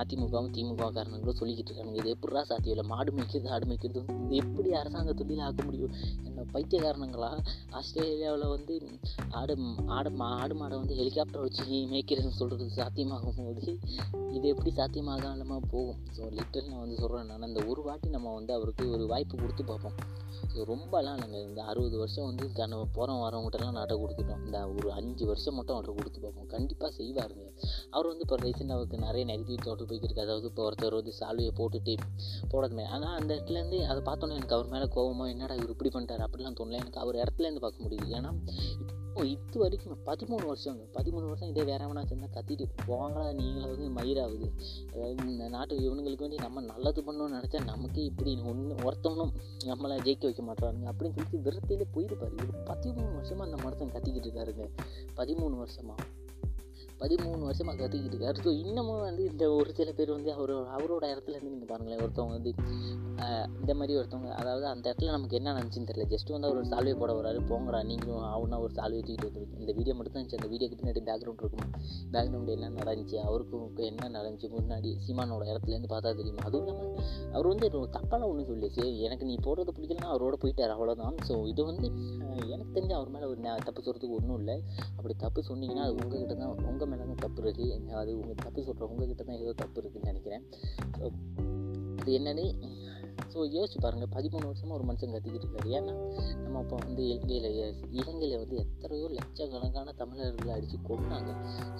அதிமுகவும் 0.00 0.52
திமுக 0.54 0.86
காரணங்களும் 0.96 1.38
சொல்லிக்கிட்டு 1.40 1.70
இருக்காங்க. 1.72 1.94
இது 2.00 2.08
எப்படிடா 2.14 2.42
சாத்தியம்? 2.50 2.74
இல்லை 2.76 2.86
மாடு 2.92 3.10
மேய்க்கிறது 3.16 3.50
ஆடு 3.56 3.66
மேய்க்கிறது 3.70 3.98
வந்து 4.00 4.24
இது 4.26 4.40
எப்படி 4.44 4.70
அரசாங்க 4.80 5.12
தொழில் 5.20 5.44
ஆக்க 5.48 5.62
முடியும்? 5.68 5.92
என்ன 6.28 6.44
பைத்தியக்காரணங்களா 6.54 7.30
ஆஸ்திரேலியாவில் 7.78 8.46
வந்து 8.56 8.74
ஆடு 9.40 9.54
ஆடு 9.98 10.10
மா 10.20 10.28
ஆடு 10.42 10.54
மாடை 10.60 10.76
வந்து 10.82 10.98
ஹெலிகாப்டர் 11.00 11.44
வச்சு 11.46 11.64
மேய்க்கிறதுன்னு 11.92 12.38
சொல்கிறது 12.40 12.68
சாத்தியமாகும் 12.80 13.38
போது 13.40 13.66
இது 14.36 14.46
எப்படி 14.54 14.70
சாத்தியமாகாமல் 14.80 15.68
போகும். 15.74 16.00
ஸோ 16.16 16.22
லிட்டல் 16.38 16.70
நான் 16.72 16.82
வந்து 16.84 16.98
சொல்கிறேன் 17.02 17.30
நான் 17.30 17.48
இந்த 17.52 17.62
ஒரு 17.72 17.82
வாட்டி 17.86 18.08
நம்ம 18.16 18.34
வந்து 18.38 18.52
அவருக்கு 18.58 18.84
ஒரு 18.96 19.06
வாய்ப்பு 19.12 19.34
கொடுத்து 19.42 19.64
பார்ப்போம். 19.70 19.96
ஸோ 20.52 20.60
ரொம்பலாம் 20.70 21.18
நாங்கள் 21.22 21.44
இந்த 21.48 21.60
அறுபது 21.70 21.96
வருஷம் 22.02 22.26
வந்து 22.28 22.44
கன 22.58 22.78
போகிறோம் 22.96 23.20
வரவங்ககிட்டலாம் 23.24 23.76
நாட்டை 23.78 23.96
கொடுத்துட்டோம். 24.02 24.40
இந்த 24.46 24.58
ஒரு 24.76 24.88
அஞ்சு 24.98 25.24
வருஷம் 25.30 25.56
மட்டும் 25.58 25.76
அவர்கிட்ட 25.76 25.98
கொடுத்து 25.98 26.20
பார்ப்போம். 26.24 26.48
கண்டிப்பாக 26.54 26.90
செய்வாருங்க. 26.98 27.44
அவர் 27.94 28.08
வந்து 28.10 28.24
இப்போ 28.26 28.38
ரீசெண்டாக 28.44 28.76
அவருக்கு 28.78 29.04
நிறைய 29.06 29.24
நெகட்டிவ் 29.32 29.64
தோட்டு 29.66 29.88
போய்க்கிருக்கு. 29.90 30.24
அதாவது 30.26 30.48
இப்போ 30.50 30.64
ஒருத்தர் 30.68 30.98
வந்து 31.00 31.14
சால்வையை 31.20 31.52
போட்டுட்டு 31.60 31.94
போடாதுமே. 32.54 32.86
ஆனால் 32.94 33.14
அந்த 33.20 33.30
இடத்துலேருந்து 33.36 33.80
அதை 33.90 34.00
பார்த்தோன்னே 34.08 34.38
எனக்கு 34.40 34.56
அவர் 34.58 34.72
மேலே 34.74 34.88
கோவமா 34.96 35.26
என்னடா 35.34 35.56
இவர் 35.60 35.74
இப்படி 35.76 35.92
பண்ணிட்டார்? 35.96 36.24
அப்படிலாம் 36.28 36.58
தோணல. 36.60 36.80
எனக்கு 36.84 37.02
அவர் 37.04 37.20
இடத்துலேருந்து 37.22 37.64
பார்க்க 37.66 37.86
முடியுது. 37.86 38.10
ஏன்னா 38.20 38.32
இப்போ 39.10 39.22
இது 39.26 39.58
வரைக்கும் 39.60 39.96
பதிமூணு 40.06 40.44
வருஷங்க. 40.50 40.82
பதிமூணு 40.96 41.26
வருஷம் 41.30 41.48
இதே 41.48 41.62
வேற 41.70 41.86
எவனா 41.86 42.02
சேர்ந்தா 42.10 42.28
கத்திட்டு 42.36 42.64
போவாங்களா? 42.88 43.24
நீங்களாவது 43.38 43.86
மயிராகுது 43.96 44.46
அதாவது 44.92 45.26
இந்த 45.32 45.48
நாட்டு 45.48 45.80
இவனுங்களுக்கு 45.86 46.24
வேண்டி 46.24 46.38
நம்ம 46.44 46.60
நல்லது 46.60 47.02
பண்ணணும்னு 47.06 47.36
நினச்சா 47.38 47.60
நமக்கு 47.64 48.04
இப்படி 48.04 48.32
ஒன்று 48.50 48.76
ஒருத்தவனும் 48.86 49.32
நம்மளை 49.64 49.96
ஜெயிக்க 50.06 50.28
வைக்க 50.28 50.44
மாட்டானுங்க 50.50 50.88
அப்படின்னு 50.92 51.16
சொல்லிட்டு 51.16 51.44
விரத்திலே 51.46 51.88
போயிருப்பாரு 51.96 52.36
இவர் 52.42 52.62
பதிமூணு 52.70 53.12
வருஷமாக 53.18 53.48
அந்த 53.48 53.58
மனுஷன் 53.64 53.94
கத்திக்கிட்டு 53.96 54.28
இருக்காருங்க. 54.28 54.66
பதிமூணு 55.16 55.56
வருஷமாக 55.56 56.06
பதிமூணு 57.02 57.42
வருஷமாக 57.48 57.76
கற்றுக்கிட்டு 57.80 58.16
இருக்காரு. 58.16 58.38
ஸோ 58.44 58.50
இன்னமும் 58.62 59.00
வந்து 59.00 59.22
இந்த 59.24 59.44
ஒரு 59.52 59.70
சில 59.74 59.92
பேர் 59.92 60.10
வந்து 60.10 60.30
அவர் 60.32 60.52
அவரோட 60.76 61.04
இடத்துல 61.12 61.36
இருந்து 61.36 61.52
நீங்கள் 61.52 61.70
பாருங்களேன் 61.70 62.02
ஒருத்தவங்க 62.06 62.36
வந்து 62.38 62.52
இந்த 63.60 63.72
மாதிரி 63.78 63.92
ஒருத்தவங்க 63.98 64.30
அதாவது 64.40 64.66
அந்த 64.72 64.84
இடத்துல 64.88 65.12
நமக்கு 65.16 65.36
என்ன 65.38 65.54
நினச்சின்னு 65.56 65.88
தெரியல. 65.88 66.06
ஜஸ்ட் 66.12 66.30
வந்து 66.34 66.46
அவர் 66.48 66.58
ஒரு 66.60 66.68
சால்வை 66.72 66.94
போட 67.00 67.12
வராரு 67.18 67.40
போங்கடா 67.50 67.80
நீங்களும் 67.90 68.26
அவனா 68.34 68.58
ஒரு 68.64 68.72
சால்வை 68.78 69.00
தூக்கிட்டு 69.06 69.28
வந்துருக்கு 69.28 69.58
இந்த 69.62 69.72
வீடியோ 69.78 69.94
மட்டும் 69.96 70.14
தான் 70.14 70.20
இருந்துச்சு. 70.20 70.40
அந்த 70.40 70.50
வீடியோக்கு 70.52 70.78
பின்னாடி 70.80 71.02
பேக்ரவுண்ட் 71.08 71.42
இருக்கும்? 71.44 71.68
பேக்ரவுண்ட் 72.14 72.52
என்ன 72.56 72.70
நடந்துச்சு? 72.80 73.16
அவருக்கும் 73.28 73.66
என்ன 73.90 74.10
நடந்துச்சு? 74.16 74.50
முன்னாடி 74.56 74.92
சீமானோட 75.06 75.44
இடத்துலேருந்து 75.52 75.90
பார்த்தா 75.94 76.14
தெரியுமா? 76.20 76.44
அதுவும் 76.50 76.64
இல்லாமல் 76.66 76.94
அவர் 77.34 77.48
வந்து 77.52 77.68
தப்பான 77.96 78.26
ஒன்றும் 78.30 78.48
சொல்லி 78.52 78.70
சரி 78.78 78.90
எனக்கு 79.08 79.24
நீ 79.30 79.36
போடுறது 79.48 79.74
பிடிக்கலன்னா 79.78 80.10
அவரோட 80.14 80.36
போயிட்டார். 80.44 80.74
அவ்வளோதான் 80.76 81.18
ஸோ 81.28 81.34
இது 81.52 81.64
வந்து 81.70 81.88
எனக்கு 82.54 82.72
தெரிஞ்ச 82.76 82.92
அவர் 82.98 83.12
மேலே 83.16 83.26
ஒரு 83.32 83.40
தப்பு 83.68 83.80
சொல்கிறதுக்கு 83.86 84.18
ஒன்றும் 84.20 84.38
இல்லை. 84.42 84.56
அப்படி 84.96 85.14
தப்பு 85.24 85.40
சொன்னீங்கன்னா 85.50 85.84
அது 85.86 85.96
உங்ககிட்ட 86.00 86.34
தான் 86.42 86.54
உங்கள் 86.72 86.90
மேலே 86.92 87.04
தான் 87.10 87.22
தப்பு 87.24 87.42
இருக்குது 87.44 87.96
அது 88.02 88.12
உங்கள் 88.20 88.42
தப்பு 88.46 88.66
சொல்கிற 88.68 88.88
உங்ககிட்ட 88.92 89.22
தான் 89.30 89.40
ஏதோ 89.44 89.54
தப்பு 89.62 89.78
இருக்குதுன்னு 89.82 90.12
நினைக்கிறேன். 90.12 90.44
ஸோ 90.98 91.04
அது 92.00 92.12
என்னன்னு 92.18 92.46
ஸோ 93.32 93.38
யோசிச்சு 93.56 93.78
பாருங்கள் 93.84 94.12
பதிமூணு 94.16 94.46
வருஷமாக 94.50 94.76
ஒரு 94.78 94.86
மனுஷன் 94.90 95.14
கத்திக்கிட்டு 95.14 95.46
இருக்காரு. 95.46 95.68
ஏன்னா 95.78 95.94
நம்ம 96.44 96.56
அப்போ 96.62 96.76
வந்து 96.84 97.02
இலங்கையில் 97.10 97.48
இலங்கையில் 98.00 98.36
வந்து 98.42 98.56
எத்தனையோ 98.64 99.06
லட்சக்கணக்கான 99.18 99.94
தமிழர்களை 100.00 100.52
அடித்து 100.56 100.78
கொண்டாங்க 100.88 101.30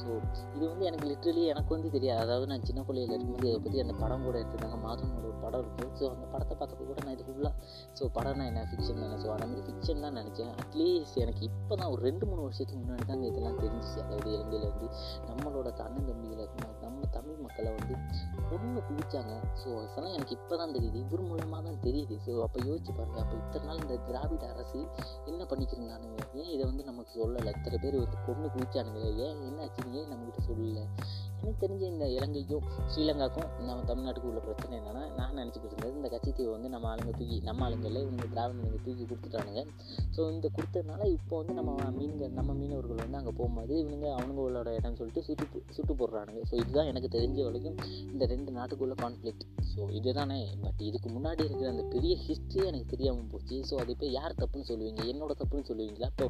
ஸோ 0.03 0.09
இது 0.57 0.65
வந்து 0.73 0.85
எனக்கு 0.91 1.07
லிட்ரலி 1.13 1.45
எனக்கு 1.55 1.73
வந்து 1.77 1.91
தெரியாது. 1.97 2.23
அதாவது 2.27 2.47
நான் 2.53 2.67
சின்ன 2.71 2.85
பிள்ளையில் 2.89 3.15
இருக்கும்போது 3.17 3.49
இதை 3.51 3.61
பற்றி 3.67 3.81
அந்த 3.85 3.97
படம் 4.03 4.27
கூட 4.29 4.37
எடுத்துருந்தாங்க. 4.43 4.79
மாதனோட 4.87 5.25
ஒரு 5.31 5.39
படம் 5.45 5.63
இருக்கும் 5.65 5.93
ஸோ 6.01 6.05
அந்த 6.15 6.27
படத்தை 6.35 6.57
பார்த்தப்ப 6.61 6.87
கூட 6.91 6.99
நான் 7.07 7.15
இது 7.17 7.27
ஃபுல்லாக 7.29 7.55
ஸோ 7.99 8.11
படம்னா 8.19 8.47
என்ன? 8.51 8.65
ஃபிக்ஷன் 8.71 9.03
தானே. 9.05 9.19
ஸோ 9.25 9.29
அந்த 9.37 9.47
மாதிரி 9.51 9.65
ஃபிக்ஷன் 9.69 10.05
தான் 10.07 10.17
நினச்சேன். 10.21 10.53
அட்லீஸ்ட் 10.63 11.21
எனக்கு 11.25 11.43
இப்போ 11.51 11.75
தான் 11.81 11.91
ஒரு 11.95 12.03
ரெண்டு 12.09 12.25
மூணு 12.31 12.43
வருஷத்துக்கு 12.47 12.83
முன்னாடி 12.85 13.07
தாங்க 13.11 13.27
இதெல்லாம் 13.33 13.59
தெரிஞ்சிச்சு. 13.65 14.01
அதாவது 14.07 14.31
இலங்கையில் 14.37 14.69
வந்து 14.73 14.89
நம்மளோட 15.31 15.69
அண்ணன் 15.87 16.09
தம்பிகளை 16.11 16.45
நம்ம 16.55 17.09
தமிழ் 17.17 17.39
மக்களை 17.45 17.71
வந்து 17.79 17.95
ஒன்று 18.55 18.81
குவிச்சாங்க. 18.89 19.35
ஸோ 19.63 19.69
அதெல்லாம் 19.83 20.15
எனக்கு 20.17 20.35
இப்போ 20.39 20.55
தான் 20.63 20.75
தெரியுது. 20.77 20.99
இவரும் 21.07 21.30
மூலமாக 21.31 21.63
தான் 21.69 21.81
தெரியுது. 21.87 22.17
ஸோ 22.27 22.33
அப்போ 22.47 22.59
யோசிச்சு 22.69 22.93
பாருங்கள் 22.99 23.23
அப்போ 23.25 23.37
இத்தனை 23.43 23.65
நாள் 23.69 23.83
இந்த 23.85 23.97
திராவிட 24.09 24.45
அரசு 24.55 24.81
என்ன 25.31 25.43
பண்ணிக்கிருந்தானுங்க? 25.51 26.19
ஏன் 26.41 26.53
இதை 26.55 26.65
வந்து 26.71 26.85
நமக்கு 26.91 27.13
சொல்லலை? 27.21 27.53
இத்தனை 27.59 27.79
பேர் 27.85 27.99
வந்து 28.05 28.19
பொண்ணு 28.29 28.49
குவிச்சானுங்க 28.55 29.03
ஏன் 29.27 29.41
என்னாச்சுன்னு 29.49 29.99
ஏன் 30.01 30.11
நம்மக்கிட்ட 30.13 30.43
சொல்லலை? 30.51 30.85
எனக்கு 31.41 31.61
தெரிஞ்ச 31.65 31.83
இந்த 31.93 32.07
இலங்கைக்கும் 32.17 32.65
ஸ்ரீலங்காக்கும் 32.93 33.49
நம்ம 33.67 33.79
தமிழ்நாட்டுக்கு 33.91 34.29
உள்ள 34.31 34.41
பிரச்சனை 34.47 34.73
என்னென்னா 34.79 35.03
நான் 35.19 35.37
நினச்சிக்கிட்டு 35.41 35.75
இருந்தது 35.75 35.95
இந்த 35.99 36.09
கட்சித்தீவை 36.15 36.51
வந்து 36.57 36.69
நம்ம 36.75 36.89
ஆளுங்க 36.93 37.13
தூக்கி 37.19 37.39
நம்ம 37.49 37.65
ஆளுங்களில் 37.67 38.03
இவங்க 38.07 38.25
திராவிடங்க 38.35 38.81
தூக்கி 38.87 39.05
கொடுத்துட்டானுங்க. 39.11 39.63
ஸோ 40.17 40.21
இந்த 40.35 40.47
கொடுத்ததுனால 40.57 41.03
இப்போ 41.17 41.35
வந்து 41.41 41.55
நம்ம 41.59 41.91
மீன்கள் 41.99 42.35
நம்ம 42.39 42.51
மீனவர்கள் 42.61 43.01
வந்து 43.05 43.19
அங்கே 43.21 43.35
போகும்போது 43.39 43.75
இவனுங்க 43.83 44.09
அவனுங்களோட 44.19 44.69
இடம்னு 44.79 44.99
சொல்லிட்டு 45.01 45.25
சுட்டு 45.29 45.63
சுட்டு 45.77 45.95
போடுறானுங்க. 46.01 46.43
ஸோ 46.51 46.55
இதுதான் 46.63 46.91
எனக்கு 46.93 47.11
தெரிஞ்ச 47.17 47.39
வரைக்கும் 47.49 47.79
இந்த 48.13 48.27
ரெண்டு 48.35 48.53
நாட்டுக்குள்ள 48.59 48.97
கான்ஃப்ளிக்ட் 49.05 49.47
ஸோ 49.73 49.81
இதுதானே. 50.01 50.41
பட் 50.65 50.81
இதுக்கு 50.89 51.09
முன்னாடி 51.17 51.43
இருக்கிற 51.49 51.69
அந்த 51.75 51.87
பெரிய 51.95 52.13
ஹிஸ்ட்ரி 52.27 52.63
எனக்கு 52.71 52.89
தெரியாமல் 52.95 53.31
போச்சு. 53.33 53.59
ஸோ 53.71 53.75
அது 53.83 53.93
இப்போ 53.97 54.09
யார் 54.19 54.39
தப்புன்னு 54.43 54.69
சொல்லுவீங்க? 54.73 55.03
என்னோட 55.15 55.33
தப்புன்னு 55.43 55.69
சொல்லுவீங்களா? 55.71 56.11
இப்போ 56.15 56.29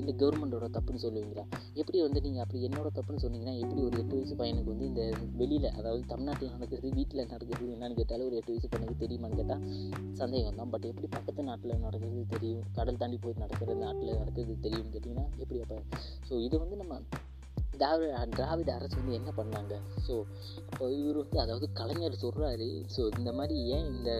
இந்த 0.00 0.10
கவர்மெண்ட்டோட 0.22 0.68
தப்புன்னு 0.78 1.04
சொல்லுவீங்களா? 1.06 1.46
எப்படி 1.80 1.98
வந்து 2.06 2.20
நீங்கள் 2.26 2.44
அப்படி 2.46 2.60
என்னோட 2.70 2.88
தப்புன்னு 2.98 3.24
சொன்னீங்கன்னா 3.26 3.56
எப்படி 3.64 3.82
ஒரு 3.88 3.96
எட்டு 4.02 4.22
வயசு 4.24 4.36
பையனுக்கு 4.36 4.72
வந்து 4.72 4.86
இந்த 4.86 5.02
வெளியில் 5.36 5.68
அதாவது 5.70 6.02
தமிழ்நாட்டில் 6.06 6.52
நடக்கிறது 6.52 6.88
வீட்டில் 6.90 7.22
நடக்கிறது 7.24 7.72
என்னன்னு 7.74 7.96
கேட்டாலும் 7.96 8.26
ஒரு 8.26 8.36
எட்டு 8.36 8.52
வயசு 8.52 8.68
பையனுக்கு 8.68 9.02
தெரியுமான்னு 9.02 9.38
கேட்டால் 9.40 9.64
சந்தேகம் 10.12 10.58
தான். 10.60 10.70
பட் 10.70 10.86
எப்படி 10.90 11.08
பக்கத்து 11.08 11.42
நாட்டில் 11.42 11.74
நடக்கிறது 11.78 12.24
தெரியும்? 12.28 12.62
கடல் 12.72 12.96
தாண்டி 12.96 13.18
போய் 13.18 13.36
நடக்கிறது 13.36 13.76
நாட்டில் 13.82 14.18
நடக்கிறது 14.18 14.56
தெரியும்னு 14.60 14.94
கேட்டிங்கன்னா 14.94 15.26
எப்படி 15.38 15.60
அப்போ 15.60 15.78
ஸோ 16.30 16.40
இது 16.40 16.58
வந்து 16.58 16.76
நம்ம 16.76 17.00
திராவிட 17.78 18.26
திராவிட 18.36 18.70
அரசு 18.74 18.96
வந்து 18.96 19.18
என்ன 19.20 19.30
பண்ணாங்க? 19.36 19.74
ஸோ 20.06 20.14
அப்போ 20.70 20.84
இவர் 20.92 21.16
வந்து 21.16 21.40
அதாவது 21.40 21.66
கலைஞர் 21.72 22.22
சொல்கிறாரு 22.22 22.68
ஸோ 22.96 23.02
இந்த 23.18 23.32
மாதிரி 23.32 23.56
ஏன் 23.68 23.88
இந்த 23.94 24.10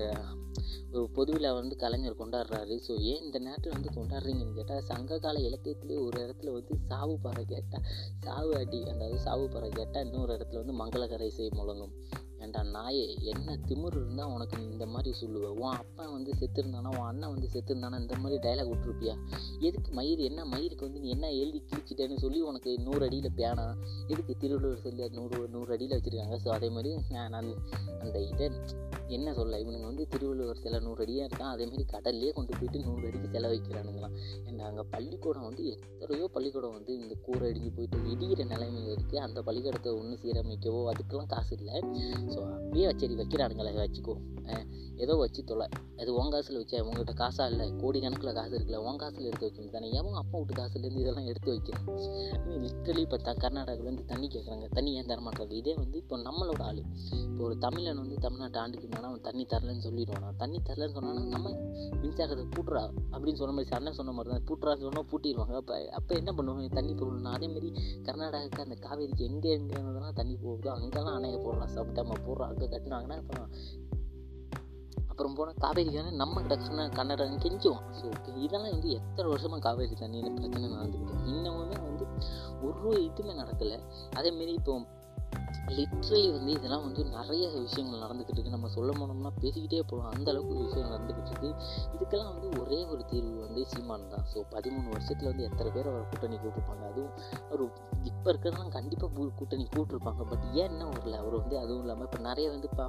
ஒரு 0.93 1.07
பொதுவில் 1.11 1.49
வந்து 1.53 1.77
கலைஞர் 1.77 2.19
கொண்டாடுறாரு? 2.19 2.75
ஸோ 2.87 2.93
ஏன் 3.11 3.23
இந்த 3.23 3.39
நேரத்தில் 3.39 3.73
வந்து 3.73 3.91
கொண்டாடுறீங்கன்னு 3.97 4.59
கேட்டால் 4.59 4.87
சங்ககால 4.91 5.41
இலக்கியத்திலே 5.49 5.97
ஒரு 6.05 6.17
இடத்துல 6.25 6.53
வந்து 6.53 6.75
சாவு 6.89 7.17
பறை 7.23 7.45
கேட்டால் 7.45 7.87
சாவு 8.19 8.53
அடி 8.57 8.81
அதாவது 8.85 9.19
சாவு 9.19 9.47
பறை 9.49 9.71
கேட்டால் 9.71 10.05
இன்னொரு 10.05 10.33
இடத்துல 10.37 10.63
வந்து 10.63 10.77
மங்களகரை 10.83 11.29
செய் 11.29 11.57
முழங்கும். 11.57 11.95
ஏன்டா 12.45 12.63
நாயே 12.71 13.03
என்ன 13.25 13.57
திமிரு 13.67 13.97
இருந்தால் 13.97 14.33
உனக்கு 14.33 14.57
நீ 14.59 14.65
இந்த 14.71 14.87
மாதிரி 14.87 15.11
சொல்லுவேன் 15.21 15.55
உன் 15.57 15.77
அப்பா 15.77 16.05
வந்து 16.07 16.33
செத்துருந்தானா 16.41 16.91
உன் 16.95 17.07
அண்ணன் 17.07 17.31
வந்து 17.31 17.49
செத்துருந்தானா 17.53 18.01
இந்த 18.01 18.15
மாதிரி 18.15 18.39
டைலாக் 18.41 18.71
விட்டுருப்பியா? 18.71 19.15
எதுக்கு 19.61 19.91
மயிர் 19.93 20.19
என்ன 20.21 20.45
மயிருக்கு 20.45 20.81
வந்து 20.81 21.01
நீ 21.01 21.09
என்ன 21.09 21.31
எழுதி 21.33 21.61
கிழிச்சிட்டேன்னு 21.63 22.19
சொல்லி 22.19 22.41
உனக்கு 22.43 22.73
நூறு 22.79 23.05
அடியில் 23.07 23.35
பேனா 23.35 23.67
எதுக்கு 24.09 24.37
திருவள்ளுவர் 24.37 24.81
சொல்லி 24.81 25.09
நூறு 25.11 25.49
நூறு 25.49 25.73
அடியில் 25.73 25.97
வச்சுருக்காங்க? 25.97 26.39
ஸோ 26.45 26.49
அதே 26.49 26.71
மாதிரி 26.71 26.93
நான் 27.09 27.31
நான் 27.31 27.51
அந்த 28.01 28.19
இதை 28.25 28.49
என்ன 29.09 29.35
சொல்ல? 29.35 29.59
இவனுங்க 29.61 29.85
வந்து 29.85 30.07
திருவள்ளுவர் 30.09 30.57
சில 30.57 30.79
நூறு 30.79 31.03
அடியாக 31.03 31.27
இருக்கான். 31.29 31.53
அதேமாரி 31.55 31.85
கடல்லே 31.93 32.33
கொண்டு 32.33 32.53
போயிட்டு 32.59 32.81
நூறு 32.81 33.07
அடிக்கு 33.07 33.29
செலவைக்கிறானுங்களாம் 33.29 34.15
ஏன்னா 34.49 34.65
அங்கே 34.65 34.85
பள்ளிக்கூடம் 34.91 35.43
வந்து 35.43 35.65
எத்தனையோ 35.67 36.29
பள்ளிக்கூடம் 36.33 36.73
வந்து 36.73 36.99
இந்த 36.99 37.15
கூரை 37.23 37.51
அடிஞ்சு 37.51 37.73
போயிட்டு 37.77 37.99
இடிகிற 37.99 38.45
நிலைமையில் 38.45 38.97
இருக்குது 38.97 39.17
அந்த 39.17 39.43
பள்ளிக்கூடத்தை 39.43 39.93
ஒன்று 39.93 40.17
சீரமைக்கவோ 40.23 40.93
அதுக்கெல்லாம் 40.93 41.27
காசு 41.27 41.57
இல்லை. 41.57 41.75
ஸோ 42.35 42.41
அப்படியே 42.53 42.91
சரி 42.97 43.15
வைக்கிறானுங்களே 43.15 43.73
வச்சுக்கோ. 43.73 44.17
ஏதோ 45.03 45.15
வச்சு 45.17 45.45
தொலை. 45.45 45.67
அது 46.01 46.11
உன் 46.15 46.31
காசில் 46.31 46.59
வச்சா 46.61 46.79
உங்ககிட்ட 46.87 47.13
காசாக 47.13 47.51
இல்லை? 47.51 47.67
கோடி 47.83 47.99
கணக்கில் 48.01 48.33
காசு 48.33 48.53
இருக்குல்ல 48.57 48.81
உன் 48.89 48.99
காசில் 49.03 49.27
எடுத்து 49.31 49.47
வைக்கணும் 49.47 49.75
தானே? 49.77 49.89
ஏன் 49.91 50.19
அப்பா 50.23 50.39
விட்டு 50.39 50.55
காசுலேருந்து 50.61 51.03
இதெல்லாம் 51.05 51.29
எடுத்து 51.31 51.51
வைக்கணும் 51.55 51.89
லிட்ரலி 52.65 53.03
இப்போ 53.07 53.17
த 53.17 53.35
கர்நாடகாவிலேருந்து 53.43 54.05
தண்ணி 54.13 54.29
கேட்குறாங்க. 54.35 54.67
தண்ணி 54.69 54.91
ஏன் 54.99 55.09
தரமாட்டாங்க 55.11 55.55
இதே 55.61 55.75
வந்து 55.75 55.99
இப்போ 55.99 56.17
நம்மளோட 56.19 56.63
ஆள். 56.63 56.83
இப்போ 57.31 57.45
ஒரு 57.45 57.59
தமிழன் 57.59 58.01
வந்து 58.03 58.17
தமிழ்நாட்டை 58.27 58.59
ஆண்டுக்கு 58.63 59.03
அவன் 59.05 59.25
தண்ணி 59.29 59.47
தரலன்னு 59.53 59.85
சொல்லிடுவானா? 59.87 60.29
தண்ணி 60.43 60.61
தரலன்னு 60.69 60.97
சொன்னான்னா 60.99 61.25
நம்ம 61.37 61.51
மின்சாரத்தை 62.03 62.47
பூட்டுறா 62.57 62.85
அப்படின்னு 63.13 63.41
சொன்ன 63.41 63.55
மாதிரி 63.57 63.77
அண்ணன் 63.79 63.99
சொன்ன 63.99 64.13
மாதிரி 64.13 64.33
தான் 64.35 64.47
பூட்டுறான்னு 64.49 64.85
சொன்னால் 64.87 65.09
பூட்டிடுவாங்க. 65.13 65.55
அப்போ 65.63 65.77
அப்போ 65.99 66.15
என்ன 66.15 66.33
பண்ணுவாங்க? 66.33 66.71
தண்ணி 66.79 66.93
போடணும்னா 66.93 67.33
அதேமாரி 67.39 67.71
கர்நாடகாவுக்கு 68.09 68.65
அந்த 68.67 68.77
காவேரிக்கு 68.87 69.25
எங்கே 69.31 69.51
எங்கேருந்தெல்லாம் 69.59 70.19
தண்ணி 70.21 70.37
போகுதோ 70.45 70.71
அங்கெல்லாம் 70.79 71.17
அணைய 71.19 71.37
போடுறான் 71.47 71.73
சப்டமாக 71.77 72.19
போடுறான் 72.27 72.51
அங்கே 72.53 72.69
கட்டினாங்கன்னா 72.75 73.19
இப்போ 73.23 73.41
அப்புறம் 75.15 75.35
போனால் 75.39 75.59
காவேரி 75.65 75.91
தானே 75.97 76.13
நம்ம 76.21 76.41
கிட்ட 76.45 76.87
கன்னடம் 76.97 77.43
கெஞ்சுவோம். 77.43 77.83
ஸோ 77.99 78.05
இதெல்லாம் 78.45 78.73
வந்து 78.77 78.89
எத்தனை 78.99 79.27
வருஷமாக 79.33 79.61
காவேரி 79.67 79.95
தண்ணியில் 80.01 80.35
பிரச்சனை 80.39 80.71
நடந்துக்கிட்டு 80.73 81.21
இன்னமுமே 81.33 81.77
வந்து 81.89 82.07
ஒரு 82.67 82.91
இதுவுமே 83.09 83.35
நடக்கலை. 83.43 83.79
அதேமாரி 84.19 84.53
இப்போ 84.61 84.75
லிட்ரலி 85.77 86.29
வந்து 86.37 86.51
இதெல்லாம் 86.53 86.85
வந்து 86.87 87.05
நிறைய 87.05 87.45
விஷயங்கள் 87.55 88.03
நடந்துக்கிட்டு 88.05 88.39
இருக்குது 88.39 88.57
நம்ம 88.57 88.69
சொல்ல 88.77 88.91
போனோம்னா 89.01 89.33
பேசிக்கிட்டே 89.43 89.83
போகலாம். 89.91 90.13
அந்த 90.17 90.31
அளவுக்கு 90.33 90.65
விஷயம் 90.65 90.91
நடந்துக்கிட்டு 90.95 91.31
இருக்குது 91.33 91.51
இதுக்கெல்லாம் 91.95 92.33
வந்து 92.35 92.49
ஒரே 92.63 92.85
ஒரு 92.93 93.05
தீர்வு 93.13 93.41
வந்து 93.47 93.67
சீமான் 93.73 94.09
தான். 94.09 94.25
ஸோ 94.33 94.45
பதிமூணு 94.55 94.89
வருஷத்தில் 94.89 95.31
வந்து 95.31 95.47
எத்தனை 95.49 95.73
பேர் 95.77 95.91
அவர் 95.93 96.09
கூட்டணி 96.09 96.37
கூப்பிட்டுருப்பாங்க 96.37 96.85
அதுவும் 96.91 97.13
ஒரு 97.51 97.65
இப்போ 98.11 98.27
இருக்கிறதெல்லாம் 98.33 98.75
கண்டிப்பாக 98.77 99.29
கூட்டணி 99.39 99.67
கூட்டிருப்பாங்க. 99.77 100.23
பட் 100.33 100.45
ஏன் 100.53 100.71
என்ன 100.73 100.85
வரல? 100.85 101.19
அவர் 101.23 101.37
வந்து 101.41 101.59
அதுவும் 101.59 101.83
இல்லாமல் 101.85 102.09
இப்போ 102.11 102.19
நிறைய 102.19 102.49
வந்து 102.51 102.69
பா 102.79 102.87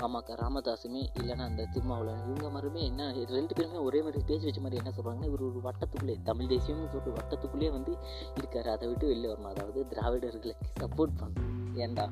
பாமக 0.00 0.36
ராமதாஸுமே 0.42 1.02
இல்லைன்னா 1.20 1.44
அந்த 1.50 1.68
திருமாவளவன் 1.74 2.24
இவங்க 2.28 2.50
மாதிரியுமே 2.56 2.82
என்ன 2.90 3.10
ரெண்டு 3.12 3.54
பேருமே 3.54 3.76
ஒரே 3.76 4.02
மாதிரி 4.02 4.24
பேசி 4.24 4.44
வச்ச 4.44 4.60
மாதிரி 4.60 4.80
என்ன 4.82 4.92
சொல்கிறாங்கன்னா 4.96 5.30
இவர் 5.32 5.46
ஒரு 5.50 5.60
வட்டத்துக்குள்ளே 5.68 6.16
தமிழ் 6.22 6.50
தேசியம்னு 6.54 6.90
சொல்லிட்டு 6.94 7.16
வட்டத்துக்குள்ளேயே 7.18 7.70
வந்து 7.70 7.94
இருக்கார். 8.36 8.68
அதை 8.68 8.88
விட்டு 8.88 9.06
வெளியே 9.06 9.30
வரணும். 9.32 9.52
அதாவது 9.54 9.86
திராவிடர்களுக்கு 9.94 10.54
சப்போர்ட் 10.80 11.18
பண்ணணும். 11.22 11.54
ஏன்டா? 11.86 12.07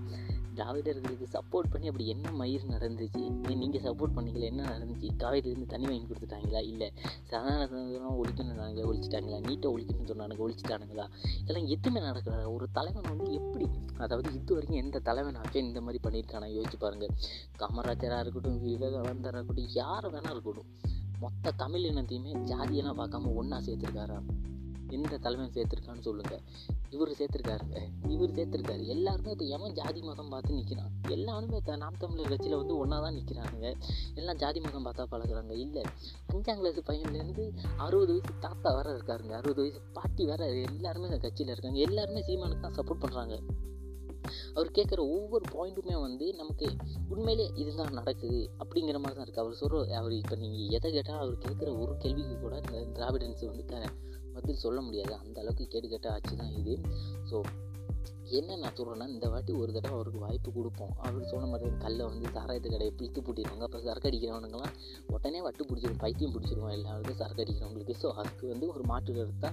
திராவிடர்களுக்கு 0.54 1.26
சப்போர்ட் 1.32 1.70
பண்ணி 1.70 1.86
அப்படி 1.86 2.06
என்ன 2.06 2.30
மயிர் 2.30 2.66
நடந்துச்சு? 2.66 3.54
நீங்கள் 3.54 3.80
சப்போர்ட் 3.80 4.14
பண்ணீங்களா? 4.16 4.40
என்ன 4.40 4.64
நடந்துச்சு? 4.64 5.08
காவேரியிலேருந்து 5.18 5.66
தண்ணி 5.66 5.86
வாங்கி 5.86 6.06
கொடுத்துட்டாங்களா? 6.06 6.62
இல்லை 6.62 6.92
சாதாரண 7.22 8.08
ஒழிக்கணும்னாங்களா 8.08 8.86
ஒழிச்சிட்டாங்களா? 8.92 9.38
நீட்டை 9.48 9.68
ஒழிக்கணும்னு 9.74 10.10
சொன்னாங்க 10.12 10.38
ஒழிச்சிட்டானுங்களா? 10.38 11.06
இதெல்லாம் 11.40 11.66
எதுவுமே 11.66 12.06
நடக்கல. 12.06 12.52
ஒரு 12.52 12.66
தலைவன் 12.72 13.02
வந்து 13.02 13.32
எப்படி 13.32 13.68
அதாவது 13.98 14.32
இது 14.34 14.54
வரைக்கும் 14.54 14.82
எந்த 14.84 15.00
தலைவனாச்சும் 15.04 15.64
இந்த 15.68 15.80
மாதிரி 15.80 15.98
பண்ணியிருக்கானா? 16.02 16.48
யோசிச்சு 16.58 16.78
பாருங்கள் 16.78 17.08
காமராஜராக 17.58 18.20
இருக்கட்டும் 18.20 18.66
விவேகானந்தராக 18.66 19.34
இருக்கட்டும் 19.34 19.68
யாரை 19.68 20.10
வேணால் 20.10 20.30
இருக்கட்டும். 20.30 20.70
மொத்த 21.20 21.50
தமிழ் 21.50 21.84
இனத்தையுமே 21.84 22.32
ஜாதியெல்லாம் 22.52 22.98
பார்க்காம 22.98 23.34
ஒன்றா 23.34 23.58
சேர்த்துருக்காரா? 23.58 24.20
எந்த 24.88 25.18
தலைவன் 25.18 25.50
சேர்த்துருக்கான்னு 25.96 26.06
சொல்லுங்கள் 26.06 26.42
இவர் 26.92 27.10
சேர்த்துருக்காருங்க 27.18 27.78
இவர் 28.10 28.34
சேர்த்துருக்காரு. 28.36 28.82
எல்லாருமே 28.86 29.30
இப்போ 29.30 29.46
எவன் 29.48 29.74
ஜாதி 29.74 30.00
மதம் 30.02 30.28
பார்த்து 30.28 30.54
நிற்கிறான் 30.54 30.92
எல்லாருமே 31.10 31.60
த- 31.60 31.76
நாம் 31.76 31.98
தமிழர் 31.98 32.28
கட்சியில் 32.28 32.56
வந்து 32.56 32.76
ஒன்றா 32.78 32.98
தான் 33.00 33.16
நிற்கிறானுங்க 33.16 33.68
எல்லாம் 34.14 34.36
ஜாதி 34.36 34.60
மதம் 34.60 34.86
பார்த்தா 34.86 35.06
பழகுறாங்க. 35.12 35.52
இல்லை 35.58 35.82
அஞ்சாம் 36.32 36.60
கிளாஸ் 36.60 36.80
பையன்லேருந்து 36.86 37.44
அறுபது 37.78 38.12
வயசு 38.12 38.34
தாத்தா 38.40 38.74
வேற 38.74 38.88
இருக்காருங்க. 38.96 39.32
அறுபது 39.32 39.60
வயசு 39.60 39.80
பாட்டி 39.92 40.24
வேற 40.24 40.42
எல்லாருமே 40.68 41.08
அந்த 41.10 41.18
கட்சியில் 41.18 41.52
இருக்காங்க. 41.52 41.80
எல்லாருமே 41.80 42.22
சீமானுக்கு 42.22 42.66
தான் 42.66 42.78
சப்போர்ட் 42.80 43.04
பண்ணுறாங்க 43.04 43.36
அவர் 44.54 44.70
கேட்குற 44.70 45.00
ஒவ்வொரு 45.10 45.44
பாயிண்ட்டுமே 45.52 45.96
வந்து 46.00 46.34
நமக்கு 46.34 46.66
உண்மையிலே 47.08 47.50
இதுதான் 47.54 47.92
நடக்குது 47.92 48.40
அப்படிங்கிற 48.58 48.98
மாதிரி 48.98 49.16
தான் 49.16 49.24
இருக்குது 49.24 49.42
அவர் 49.42 49.54
சொல்கிற 49.54 49.96
அவர் 49.96 50.12
இப்போ 50.12 50.36
நீங்கள் 50.36 50.72
எதை 50.72 50.92
கேட்டால் 50.92 51.18
அவர் 51.18 51.36
கேட்குற 51.38 51.68
ஒரு 51.78 51.96
கேள்விக்கு 51.96 52.36
கூட 52.38 52.56
இந்த 52.58 52.80
திராவிடன்ஸ் 52.96 53.44
வந்து 53.46 53.64
பதில் 54.36 54.62
சொல்ல 54.64 54.80
முடியாது. 54.80 55.14
அந்த 55.14 55.36
அளவுக்கு 55.40 55.66
கேட்டு 55.66 55.88
கேட்ட 55.88 56.12
ஆட்சி 56.12 56.34
தான் 56.36 56.54
இது. 56.56 56.74
ஸோ 57.30 57.36
என்ன 58.38 58.56
நான் 58.60 58.74
சொல்கிறேன்னா 58.78 59.06
இந்த 59.14 59.26
வாட்டி 59.32 59.52
ஒரு 59.62 59.70
தடவை 59.76 59.94
அவருக்கு 59.98 60.20
வாய்ப்பு 60.24 60.50
கொடுப்போம். 60.56 60.92
அவர் 61.06 61.28
சொன்ன 61.32 61.48
மாதிரி 61.50 61.70
கல்லை 61.84 62.04
வந்து 62.10 62.26
சாராயத்து 62.36 62.72
கடையை 62.74 62.92
பிடித்து 62.98 63.20
பூட்டிடுவாங்க. 63.26 63.64
அப்போ 63.68 63.78
சரக்கு 63.86 64.08
அடிக்கிறவனுங்களாம் 64.10 64.74
உடனே 65.14 65.40
வட்டு 65.46 65.64
பிடிச்சிடும் 65.68 66.00
பைத்தியம் 66.04 66.32
பிடிச்சிருவோம் 66.34 66.74
எல்லாருக்கும் 66.76 67.18
சரக்கு 67.20 67.42
அடிக்கிறவங்களுக்கு. 67.44 67.96
ஸோ 68.02 68.08
அதுக்கு 68.20 68.46
வந்து 68.52 68.66
ஒரு 68.74 68.84
மாற்று 68.90 69.14
கருத்தா 69.18 69.50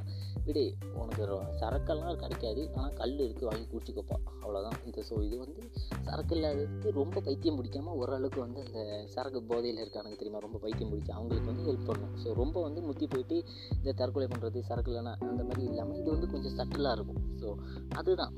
விடு 0.47 0.63
உனக்கு 1.01 1.25
சரக்கெல்லாம் 1.61 2.19
கிடைக்காது. 2.23 2.63
ஆனால் 2.77 2.95
கல் 3.01 3.15
இருக்குது 3.25 3.49
வாங்கி 3.49 3.67
குடிச்சிக்கப்பா. 3.73 4.17
அவ்வளோதான் 4.43 4.77
இந்த 4.85 5.03
ஸோ 5.09 5.17
இது 5.27 5.37
வந்து 5.43 5.61
சரக்கு 6.07 6.35
இல்லாததுக்கு 6.37 6.91
ரொம்ப 7.01 7.21
பைத்தியம் 7.27 7.59
பிடிக்காமல் 7.59 7.97
ஓரளவுக்கு 8.01 8.41
வந்து 8.45 8.61
அந்த 8.65 8.79
சரக்கு 9.15 9.41
போதையில் 9.51 9.81
இருக்கானுங்க 9.83 10.17
தெரியுமா? 10.21 10.41
ரொம்ப 10.47 10.59
பைத்தியம் 10.65 10.91
பிடிக்கும் 10.93 11.17
அவங்களுக்கு 11.19 11.51
வந்து 11.53 11.67
ஹெல்ப் 11.69 11.87
பண்ணணும் 11.89 12.17
ஸோ 12.23 12.33
ரொம்ப 12.41 12.57
வந்து 12.67 12.81
முத்தி 12.81 13.07
போயிட்டு 13.13 13.37
இந்த 13.79 13.93
தற்கொலை 14.01 14.27
பண்ணுறது 14.33 14.65
சரக்கு 14.71 14.91
இல்லைன்னா 14.93 15.15
அந்த 15.31 15.43
மாதிரி 15.49 15.63
இல்லாமல் 15.71 15.99
இது 16.01 16.09
வந்து 16.15 16.31
கொஞ்சம் 16.35 16.57
சட்டிலாக 16.59 16.97
இருக்கும். 16.99 17.21
ஸோ 17.43 17.49
அதுதான். 18.01 18.35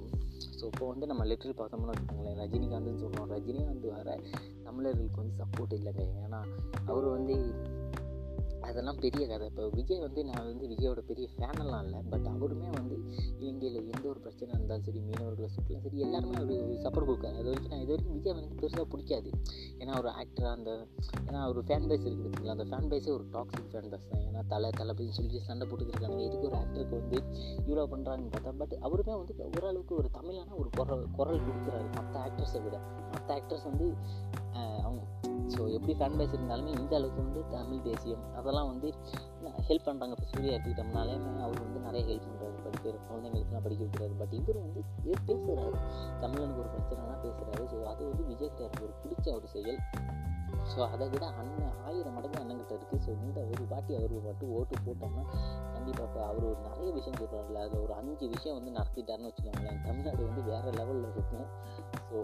ஸோ 0.59 0.65
இப்போ 0.65 0.85
வந்து 0.87 1.07
நம்ம 1.07 1.25
லிட்டரல் 1.25 1.57
பார்த்தோம்னு 1.57 1.91
வச்சுக்கோங்களேன் 1.91 2.39
ரஜினிகாந்த்னு 2.39 2.99
சொல்கிறோம் 2.99 3.29
ரஜினிகாந்த் 3.29 3.87
வர 3.89 4.09
தமிழர்களுக்கு 4.63 5.21
வந்து 5.21 5.35
சப்போர்ட் 5.41 5.73
இல்லைங்க. 5.73 6.03
ஏன்னா 6.25 6.39
அவர் 6.85 7.07
வந்து 7.07 7.35
அதெல்லாம் 8.69 8.99
பெரிய 9.05 9.23
கதை. 9.31 9.45
இப்போ 9.51 9.63
விஜய் 9.77 10.01
வந்து 10.05 10.21
நான் 10.29 10.47
வந்து 10.49 10.65
விஜயோட 10.73 11.01
பெரிய 11.09 11.25
ஃபேனெல்லாம் 11.35 11.83
இல்லை. 11.87 11.99
பட் 12.11 12.27
அவருமே 12.33 12.69
வந்து 12.77 12.95
இலங்கையில் 13.41 13.79
எந்த 13.93 14.05
ஒரு 14.11 14.19
பிரச்சனை 14.25 14.51
இருந்தாலும் 14.57 14.85
சரி 14.87 15.01
மீனவர்களை 15.07 15.49
சுற்றலாம் 15.55 15.83
சரி 15.85 16.03
எல்லாருமே 16.05 16.37
அவர் 16.41 16.53
சப்போர்ட் 16.85 17.09
கொடுக்காரு. 17.09 17.35
அது 17.41 17.47
வரைக்கும் 17.51 17.73
நான் 17.73 17.83
இது 17.85 17.91
வரைக்கும் 17.93 18.15
விஜய் 18.17 18.35
வந்து 18.37 18.59
பெருசாக 18.61 18.85
பிடிக்காது. 18.93 19.31
ஏன்னா 19.81 19.93
ஒரு 20.01 20.11
ஆக்டராக 20.21 20.53
அந்த 20.59 20.71
ஏன்னா 21.27 21.41
ஒரு 21.51 21.63
ஃபேன் 21.67 21.87
பேஸ் 21.91 22.05
இருக்குது 22.07 22.25
பார்த்தீங்களா 22.25 22.55
அந்த 22.57 22.67
ஃபேன் 22.71 22.89
பேஸே 22.93 23.11
ஒரு 23.17 23.25
டாக்ஸிக் 23.35 23.69
ஃபேன் 23.73 23.89
பேஸ் 23.93 24.07
தான். 24.13 24.23
ஏன்னா 24.29 24.43
தலை 24.53 24.71
தளபதினு 24.79 25.17
சொல்லி 25.19 25.41
சண்டை 25.49 25.67
போட்டுக்கிருக்காங்க. 25.69 26.19
எதுக்கு 26.27 26.49
ஒரு 26.51 26.57
ஆக்டருக்கு 26.61 27.01
வந்து 27.01 27.19
இவ்வளோ 27.67 27.85
பண்ணுறாங்கன்னு 27.93 28.33
பார்த்தா 28.35 28.53
பட் 28.63 28.75
அவருமே 28.87 29.15
வந்து 29.21 29.35
ஓரளவுக்கு 29.57 29.95
ஒரு 30.01 30.09
தமிழான 30.17 30.55
ஒரு 30.61 30.71
குரல் 30.79 31.05
குரல் 31.19 31.43
கொடுக்குறாரு. 31.47 31.87
மற்ற 31.99 32.15
ஆக்டர்ஸை 32.27 32.61
விட. 32.67 32.77
மற்ற 33.13 33.27
ஆக்டர்ஸ் 33.39 33.67
வந்து 33.71 33.87
அவங்க 34.85 35.01
ஸோ 35.53 35.61
எப்படி 35.75 35.93
ஃபேன் 35.99 36.17
பேஸ் 36.19 36.35
இருந்தாலுமே 36.35 36.71
இந்த 36.79 36.93
அளவுக்கு 36.95 37.21
வந்து 37.23 37.41
தமிழ் 37.49 37.81
தேசியம் 37.81 38.23
அதெல்லாம் 38.39 38.69
வந்து 38.71 38.89
ஹெல்ப் 39.67 39.87
பண்ணுறாங்க 39.87 40.15
இப்போ 40.17 40.27
சூர்யா 40.31 40.53
எடுத்துக்கிட்டோம்னாலே 40.55 41.15
அவர் 41.45 41.59
வந்து 41.65 41.79
நிறைய 41.79 42.03
ஹெல்ப் 42.09 42.27
பண்ணுறாரு 42.27 42.57
படிக்கிற 42.65 42.95
குழந்தைங்களுக்குலாம் 43.09 43.65
படிக்க 43.67 43.81
வைக்கிறாரு. 43.85 44.15
பட் 44.21 44.33
இவர் 44.33 44.59
வந்து 44.65 44.81
இவர் 45.05 45.25
பேசுகிறாரு 45.29 45.77
தமிழனுக்கு 46.23 46.61
ஒரு 46.63 46.71
பிரச்சனைலாம் 46.75 47.23
பேசுகிறாரு 47.25 47.65
ஸோ 47.73 47.79
அது 47.91 48.01
வந்து 48.09 48.25
விஜய் 48.31 48.53
ஒரு 48.81 48.93
பிடிச்ச 49.03 49.27
ஒரு 49.35 49.47
செயல். 49.47 49.79
ஸோ 50.71 50.79
அதை 50.87 51.05
விட 51.09 51.25
அண்ணன் 51.33 51.75
ஆயிரம் 51.85 52.15
மடங்கு 52.15 52.39
அண்ணங்கிட்ட 52.39 52.73
இருக்குது 52.75 53.03
ஸோ 53.05 53.11
இந்த 53.21 53.39
ஒரு 53.51 53.63
வாட்டி 53.69 53.93
அவர் 53.95 54.13
மட்டும் 54.25 54.51
ஓட்டு 54.51 54.75
போட்டோம்னா 54.85 55.23
கண்டிப்பாக 55.73 56.07
இப்போ 56.07 56.21
அவர் 56.25 56.45
ஒரு 56.45 56.59
நிறைய 56.65 56.89
விஷயம் 56.91 57.19
சொல்கிறாருல 57.19 57.61
அதில் 57.61 57.83
ஒரு 57.83 57.93
அஞ்சு 57.93 58.25
விஷயம் 58.27 58.57
வந்து 58.57 58.75
நடத்திட்டாருன்னு 58.77 59.29
வச்சுக்கோங்களேன். 59.29 59.79
தமிழ்நாடு 59.85 60.21
வந்து 60.27 60.43
வேறு 60.43 60.71
லெவலில் 60.71 61.09
இருக்கும் 61.11 61.47
ஸோ 62.09 62.17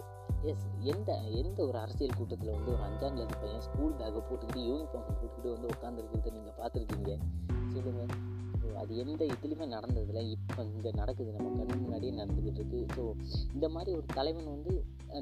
எஸ் 0.43 0.65
எந்த 0.86 1.10
எந்த 1.39 1.60
ஒரு 1.65 1.77
அரசியல் 1.77 2.17
கூட்டத்தில் 2.17 2.55
வந்து 2.55 2.71
ஒரு 2.71 2.83
அஞ்சாம் 2.83 3.15
கிளாஸ் 3.15 3.41
பையன் 3.41 3.65
ஸ்கூல் 3.67 3.98
பேக்கை 4.00 4.21
போட்டுக்கிட்டு 4.21 4.67
யூனிஃபார்ம் 4.67 5.07
போட்டுக்கிட்டு 5.10 5.53
வந்து 5.55 5.67
உட்காந்துருக்கிறத 5.67 6.33
நீங்கள் 6.33 6.57
பார்த்துருக்கீங்க? 6.60 7.13
சொல்லுங்கள் 7.74 8.13
அது 8.81 8.91
எந்த 9.03 9.21
இதுலேயுமே 9.33 9.67
நடந்ததில்ல. 9.75 10.21
இப்போ 10.35 10.61
இங்கே 10.71 10.91
நடக்குது. 11.01 11.29
நம்ம 11.37 11.49
கண் 11.59 11.81
முன்னாடியே 11.83 12.13
நடந்துக்கிட்டு 12.21 12.61
இருக்கு 12.61 12.79
ஸோ 12.95 13.03
இந்த 13.55 13.69
மாதிரி 13.75 13.91
ஒரு 13.99 14.07
தலைவன் 14.17 14.49
வந்து 14.55 14.73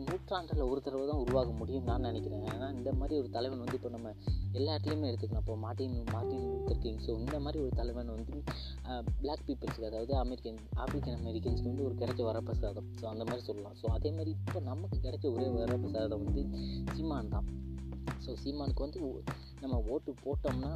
நூற்றாண்டில் 0.08 0.64
ஒரு 0.72 0.80
தடவை 0.86 1.06
தான் 1.10 1.22
உருவாக 1.24 1.52
முடியும் 1.60 1.88
நான் 1.90 2.06
நினைக்கிறேன். 2.08 2.44
ஏன்னா 2.54 2.68
இந்த 2.78 2.90
மாதிரி 3.00 3.14
ஒரு 3.22 3.30
தலைவன் 3.38 3.64
வந்து 3.64 3.78
இப்போ 3.80 3.92
நம்ம 3.96 4.12
எல்லா 4.58 4.72
இடத்துலையுமே 4.74 5.10
எடுத்துக்கலாம் 5.12 5.44
இப்போ 5.46 5.56
Martin 5.66 5.96
Martin 6.16 6.44
Luther 6.50 6.82
King. 6.84 7.00
So 7.06 7.12
இந்த 7.24 7.38
மாதிரி 7.46 7.60
ஒரு 7.66 7.74
தலைவன் 7.80 8.12
வந்து 8.16 8.36
பிளாக் 9.22 9.46
பீப்புள்ஸுக்கு 9.48 9.90
அதாவது 9.92 10.14
அமெரிக்கன் 10.24 10.60
ஆப்பிரிக்கன் 10.84 11.18
அமெரிக்கன்ஸ்க்கு 11.22 11.72
வந்து 11.72 11.86
ஒரு 11.88 11.98
கிடைச்ச 12.02 12.22
வரப்பிரசாதம். 12.30 12.90
ஸோ 13.02 13.06
அந்த 13.14 13.26
மாதிரி 13.30 13.46
சொல்லலாம். 13.50 13.78
ஸோ 13.82 13.88
அதே 13.98 14.12
மாதிரி 14.18 14.34
இப்போ 14.46 14.62
நமக்கு 14.72 15.00
கிடைச்ச 15.08 15.26
ஒரே 15.36 15.50
வரப்பிரசாதம் 15.58 16.24
வந்து 16.26 16.44
சீமான் 16.94 17.34
தான். 17.36 17.48
ஸோ 18.26 18.32
சீமானுக்கு 18.44 18.86
வந்து 18.88 19.02
நம்ம 19.64 19.78
ஓட்டு 19.94 20.12
போட்டோம்னா 20.26 20.72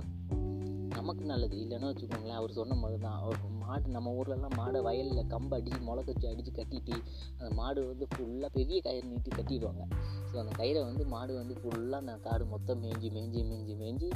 நமக்கு 1.04 1.24
நல்லது. 1.32 1.56
இல்லைன்னா 1.62 1.88
வச்சுக்கோங்களேன் 1.90 2.38
அவர் 2.40 2.52
சொன்ன 2.58 2.76
மாதிரி 2.82 2.98
தான் 3.06 3.18
அவர் 3.24 3.40
மாடு 3.64 3.88
நம்ம 3.96 4.12
ஊர்லலாம் 4.20 4.54
மாடை 4.60 4.80
வயலில் 4.86 5.30
கம்பு 5.34 5.54
அடித்து 5.58 5.80
முளை 5.88 6.02
கச்சி 6.08 6.26
அடித்து 6.30 6.52
கட்டிட்டு 6.58 6.96
அந்த 7.40 7.50
மாடு 7.60 7.80
வந்து 7.90 8.06
ஃபுல்லாக 8.12 8.50
பெரிய 8.58 8.78
கயிறு 8.86 9.10
நீட்டி 9.12 9.32
கட்டிடுவாங்க. 9.38 9.84
ஸோ 10.30 10.36
அந்த 10.42 10.52
கயிறை 10.60 10.82
வந்து 10.90 11.04
மாடு 11.14 11.34
வந்து 11.40 11.56
ஃபுல்லாக 11.62 12.02
அந்த 12.04 12.14
காடு 12.28 12.46
மொத்தம் 12.54 12.80
மேய்ஞ்சி 12.84 13.10
மேய்ஞ்சி 13.16 13.42
மேய்ஞ்சி 13.50 13.76
மேய்ஞ்சி 13.82 14.10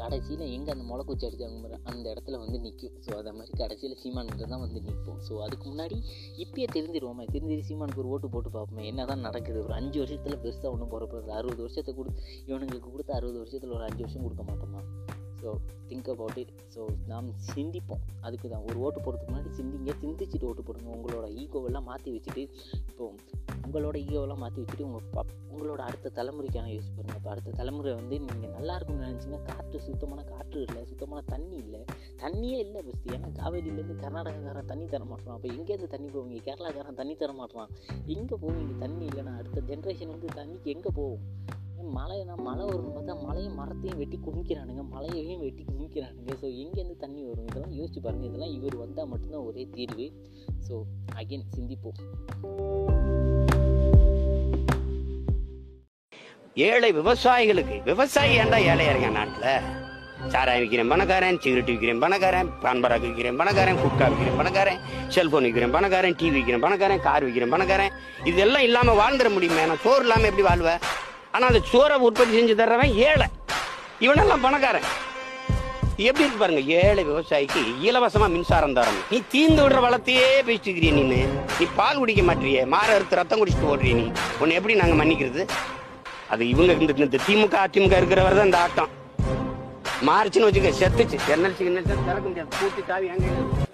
கடைசியில் 0.00 0.44
எங்கே 0.56 0.72
அந்த 0.74 0.84
முளை 0.90 1.04
குச்சி 1.10 1.26
அடிச்சாங்க 1.28 1.80
அந்த 1.92 2.04
இடத்துல 2.12 2.38
வந்து 2.44 2.60
நிற்கும் 2.64 2.96
ஸோ 3.06 3.12
அதை 3.20 3.32
மாதிரி 3.38 3.54
கடைசியில் 3.62 3.98
சீமான்கிட்ட 4.04 4.48
தான் 4.54 4.64
வந்து 4.66 4.80
நிற்போம் 4.88 5.20
ஸோ 5.28 5.42
அதுக்கு 5.46 5.66
முன்னாடி 5.72 5.98
இப்பயே 6.44 6.68
தெரிஞ்சிருவோமே. 6.76 7.26
தெரிஞ்சிரு 7.36 7.68
சீமானுக்கு 7.70 8.02
ஒரு 8.04 8.12
ஓட்டு 8.16 8.30
போட்டு 8.34 8.52
பார்ப்போமே 8.56 8.88
என்ன 8.92 9.08
தான் 9.12 9.26
நடக்குது? 9.28 9.60
ஒரு 9.66 9.74
அஞ்சு 9.80 9.98
வருஷத்தில் 10.04 10.40
பெருசாக 10.46 10.74
ஒன்றும் 10.74 10.92
போகிறப்ப 10.94 11.38
அறுபது 11.40 11.62
வருஷத்தை 11.66 11.94
கொடு 11.94 12.12
இவனுங்களுக்கு 12.50 12.90
கொடுத்து 12.90 13.14
அறுபது 13.20 13.40
வருஷத்தில் 13.42 13.76
ஒரு 13.78 13.86
அஞ்சு 13.90 14.02
வருஷம் 14.06 14.26
கொடுக்க 14.26 14.44
மாட்டோமா? 14.50 14.82
So 15.42 15.50
think 15.90 16.10
about 16.14 16.38
it 16.42 16.52
so 16.74 16.82
நாம் 17.12 17.28
சிந்திப்போம். 17.52 18.02
அதுக்கு 18.26 18.46
தான் 18.52 18.64
ஒரு 18.68 18.78
ஓட்டு 18.86 19.00
போடுறதுக்கு 19.04 19.32
முன்னாடி 19.32 19.52
சிந்திங்க 19.58 19.94
சிந்திச்சுட்டு 20.02 20.48
ஓட்டு 20.50 20.64
போடுங்க. 20.68 20.90
உங்களோட 20.96 21.26
ஈகோவெல்லாம் 21.42 21.88
மாற்றி 21.90 22.10
வச்சுட்டு 22.16 22.42
இப்போ 22.90 23.06
உங்களோட 23.66 23.96
ஈகோவெல்லாம் 24.04 24.42
மாற்றி 24.42 24.60
வச்சுட்டு 24.62 24.86
உங்கள் 24.88 25.08
பப் 25.16 25.32
உங்களோட 25.52 25.80
அடுத்த 25.88 26.12
தலைமுறைக்கான 26.18 26.70
யூஸ் 26.74 26.90
பண்ணுங்கள் 26.96 27.18
இப்போ 27.20 27.30
அடுத்த 27.34 27.54
தலைமுறை 27.60 27.92
வந்து 28.00 28.16
நீங்கள் 28.26 28.54
நல்லா 28.56 28.74
இருக்கும்னு 28.76 29.06
நினச்சிங்கன்னா 29.06 29.42
காற்று 29.50 29.78
சுத்தமான 29.88 30.20
காற்று 30.30 30.60
இல்லை 30.66 30.82
சுத்தமான 30.90 31.20
தண்ணி 31.32 31.56
இல்லை. 31.64 31.80
தண்ணியே 32.22 32.58
இல்லை 32.66 32.80
ஃபஸ்ட்டு 32.86 33.14
ஏன்னா 33.16 33.30
காவேரியிலேருந்து 33.40 33.96
கர்நாடகாக்காரன் 34.04 34.70
தண்ணி 34.72 34.86
தர 34.94 35.04
மாட்டான் 35.12 35.34
அப்போ 35.36 35.48
எங்கேருந்து 35.56 35.92
தண்ணி 35.94 36.08
போவீங்க? 36.16 36.40
கேரளாக்காரன் 36.48 37.00
தண்ணி 37.00 37.16
தர 37.22 37.32
மாட்டான் 37.40 37.70
எங்கே 38.16 38.38
போவீங்க? 38.44 38.74
தண்ணி 38.84 39.06
இல்லைன்னா 39.10 39.34
அடுத்த 39.40 39.62
ஜென்ரேஷன் 39.72 40.14
வந்து 40.16 40.30
தண்ணிக்கு 40.40 40.74
எங்கே 40.76 40.92
போகும்? 41.00 41.24
மழைனா 41.96 42.34
மழை 42.46 42.64
வரும்னு 42.68 42.94
பார்த்தா 42.96 43.14
மலையும் 43.26 43.58
மரத்தையும் 43.60 44.00
வெட்டி 44.00 44.16
குமிக்கிறானுங்க. 44.26 44.82
மலையையும் 44.94 45.42
வெட்டி 45.46 45.64
குமிக்கிறானுங்க. 45.70 46.30
ஸோ 46.42 46.46
எங்கேருந்து 46.62 46.96
தண்ணி 47.04 47.22
வரும். 47.28 47.48
இதெல்லாம் 47.50 47.76
யோசிச்சு 47.78 48.00
பாருங்கள் 48.06 48.30
இதெல்லாம் 48.30 48.54
இவர் 48.58 48.76
வந்தால் 48.84 49.10
மட்டும்தான் 49.12 49.46
ஒரே 49.50 49.64
தீர்வு. 49.76 50.06
ஸோ 50.68 50.76
அகைன் 51.20 51.50
சிந்திப்போம். 51.56 51.98
ஏழை 56.70 56.90
விவசாயிகளுக்கு 57.00 57.76
விவசாயி 57.90 58.32
ஏன்டா 58.40 58.58
ஏழையா 58.70 58.92
இருக்கான் 58.92 59.18
நாட்டில் 59.18 59.78
சாராயம் 60.32 60.62
விற்கிறேன் 60.62 60.90
பணக்காரன் 60.92 61.38
சிகரெட் 61.42 61.70
விற்கிறேன் 61.72 62.00
பணக்காரன் 62.02 62.48
பான்பராக்கு 62.62 63.06
விற்கிறேன் 63.08 63.38
பணக்காரன் 63.40 63.78
குட்கா 63.82 64.06
விற்கிறேன் 64.10 64.38
பணக்காரன் 64.40 64.80
செல்போன் 65.14 65.46
விற்கிறேன் 65.46 65.74
பணக்காரன் 65.76 66.16
டிவி 66.20 66.36
விற்கிறேன் 66.38 66.64
பணக்காரன் 66.66 67.04
கார் 67.06 67.26
விற்கிறேன் 67.26 67.54
பணக்காரன். 67.54 67.94
இதெல்லாம் 68.32 68.66
இல்லாமல் 68.68 68.98
வாழ்ந்துட 69.02 69.30
முடியுமே? 69.36 69.62
நான் 69.70 69.82
சோறு 69.86 70.04
இல்லாமல் 70.06 70.30
எப்படி 70.30 70.46
வாழ்வேன் 70.48 70.82
ஆனால் 71.32 71.48
அந்த 71.50 71.60
சோறை 71.70 71.96
உற்பத்தி 72.06 72.32
செஞ்சு 72.36 72.54
தர்றவன் 72.54 72.96
ஏழை 73.06 73.26
இவனெல்லாம் 74.00 74.44
பணக்காரன் 74.44 74.88
எப்படி 76.00 76.24
இருக்கு 76.24 76.42
பாருங்க 76.42 76.62
ஏழை 76.80 77.02
விவசாயிக்கு 77.08 77.62
இலவசமா 77.88 78.26
மின்சாரம் 78.28 78.76
தரணும் 78.78 79.08
நீ 79.10 79.18
தீந்து 79.32 79.60
விடுற 79.62 79.80
வளத்தையே 79.80 80.30
பேசிட்டு 80.48 80.92
நீ 80.98 81.02
நீ 81.58 81.66
பால் 81.76 82.00
குடிக்க 82.00 82.22
மாட்டியே 82.22 82.62
மாற 82.74 82.88
அறுத்து 82.96 83.20
ரத்தம் 83.20 83.40
குடிச்சிட்டு 83.40 83.70
ஓடுறிய 83.72 83.94
நீ 83.94 84.06
உன்னை 84.40 84.56
எப்படி 84.56 84.76
நாங்க 84.80 84.96
மன்னிக்கிறது 85.02 85.44
அது 86.30 86.44
இவங்க 86.48 86.80
இந்த 86.80 86.94
இந்த 87.00 87.20
திமுக 87.26 87.56
அதிமுக 87.62 88.00
இருக்கிறவர் 88.00 88.38
தான் 88.38 88.50
இந்த 88.50 88.60
ஆட்டம் 88.60 88.92
மாறுச்சுன்னு 90.06 90.48
வச்சுக்க 90.48 90.72
செத்துச்சு 90.78 91.18
என்எல்சி 91.34 91.62
சிக்னல் 91.62 91.90
திறக்க 92.06 92.26
முடியாது 92.28 92.50
பூட்டி 92.56 92.84
தாவி 92.88 93.10
அங்கே 93.14 93.68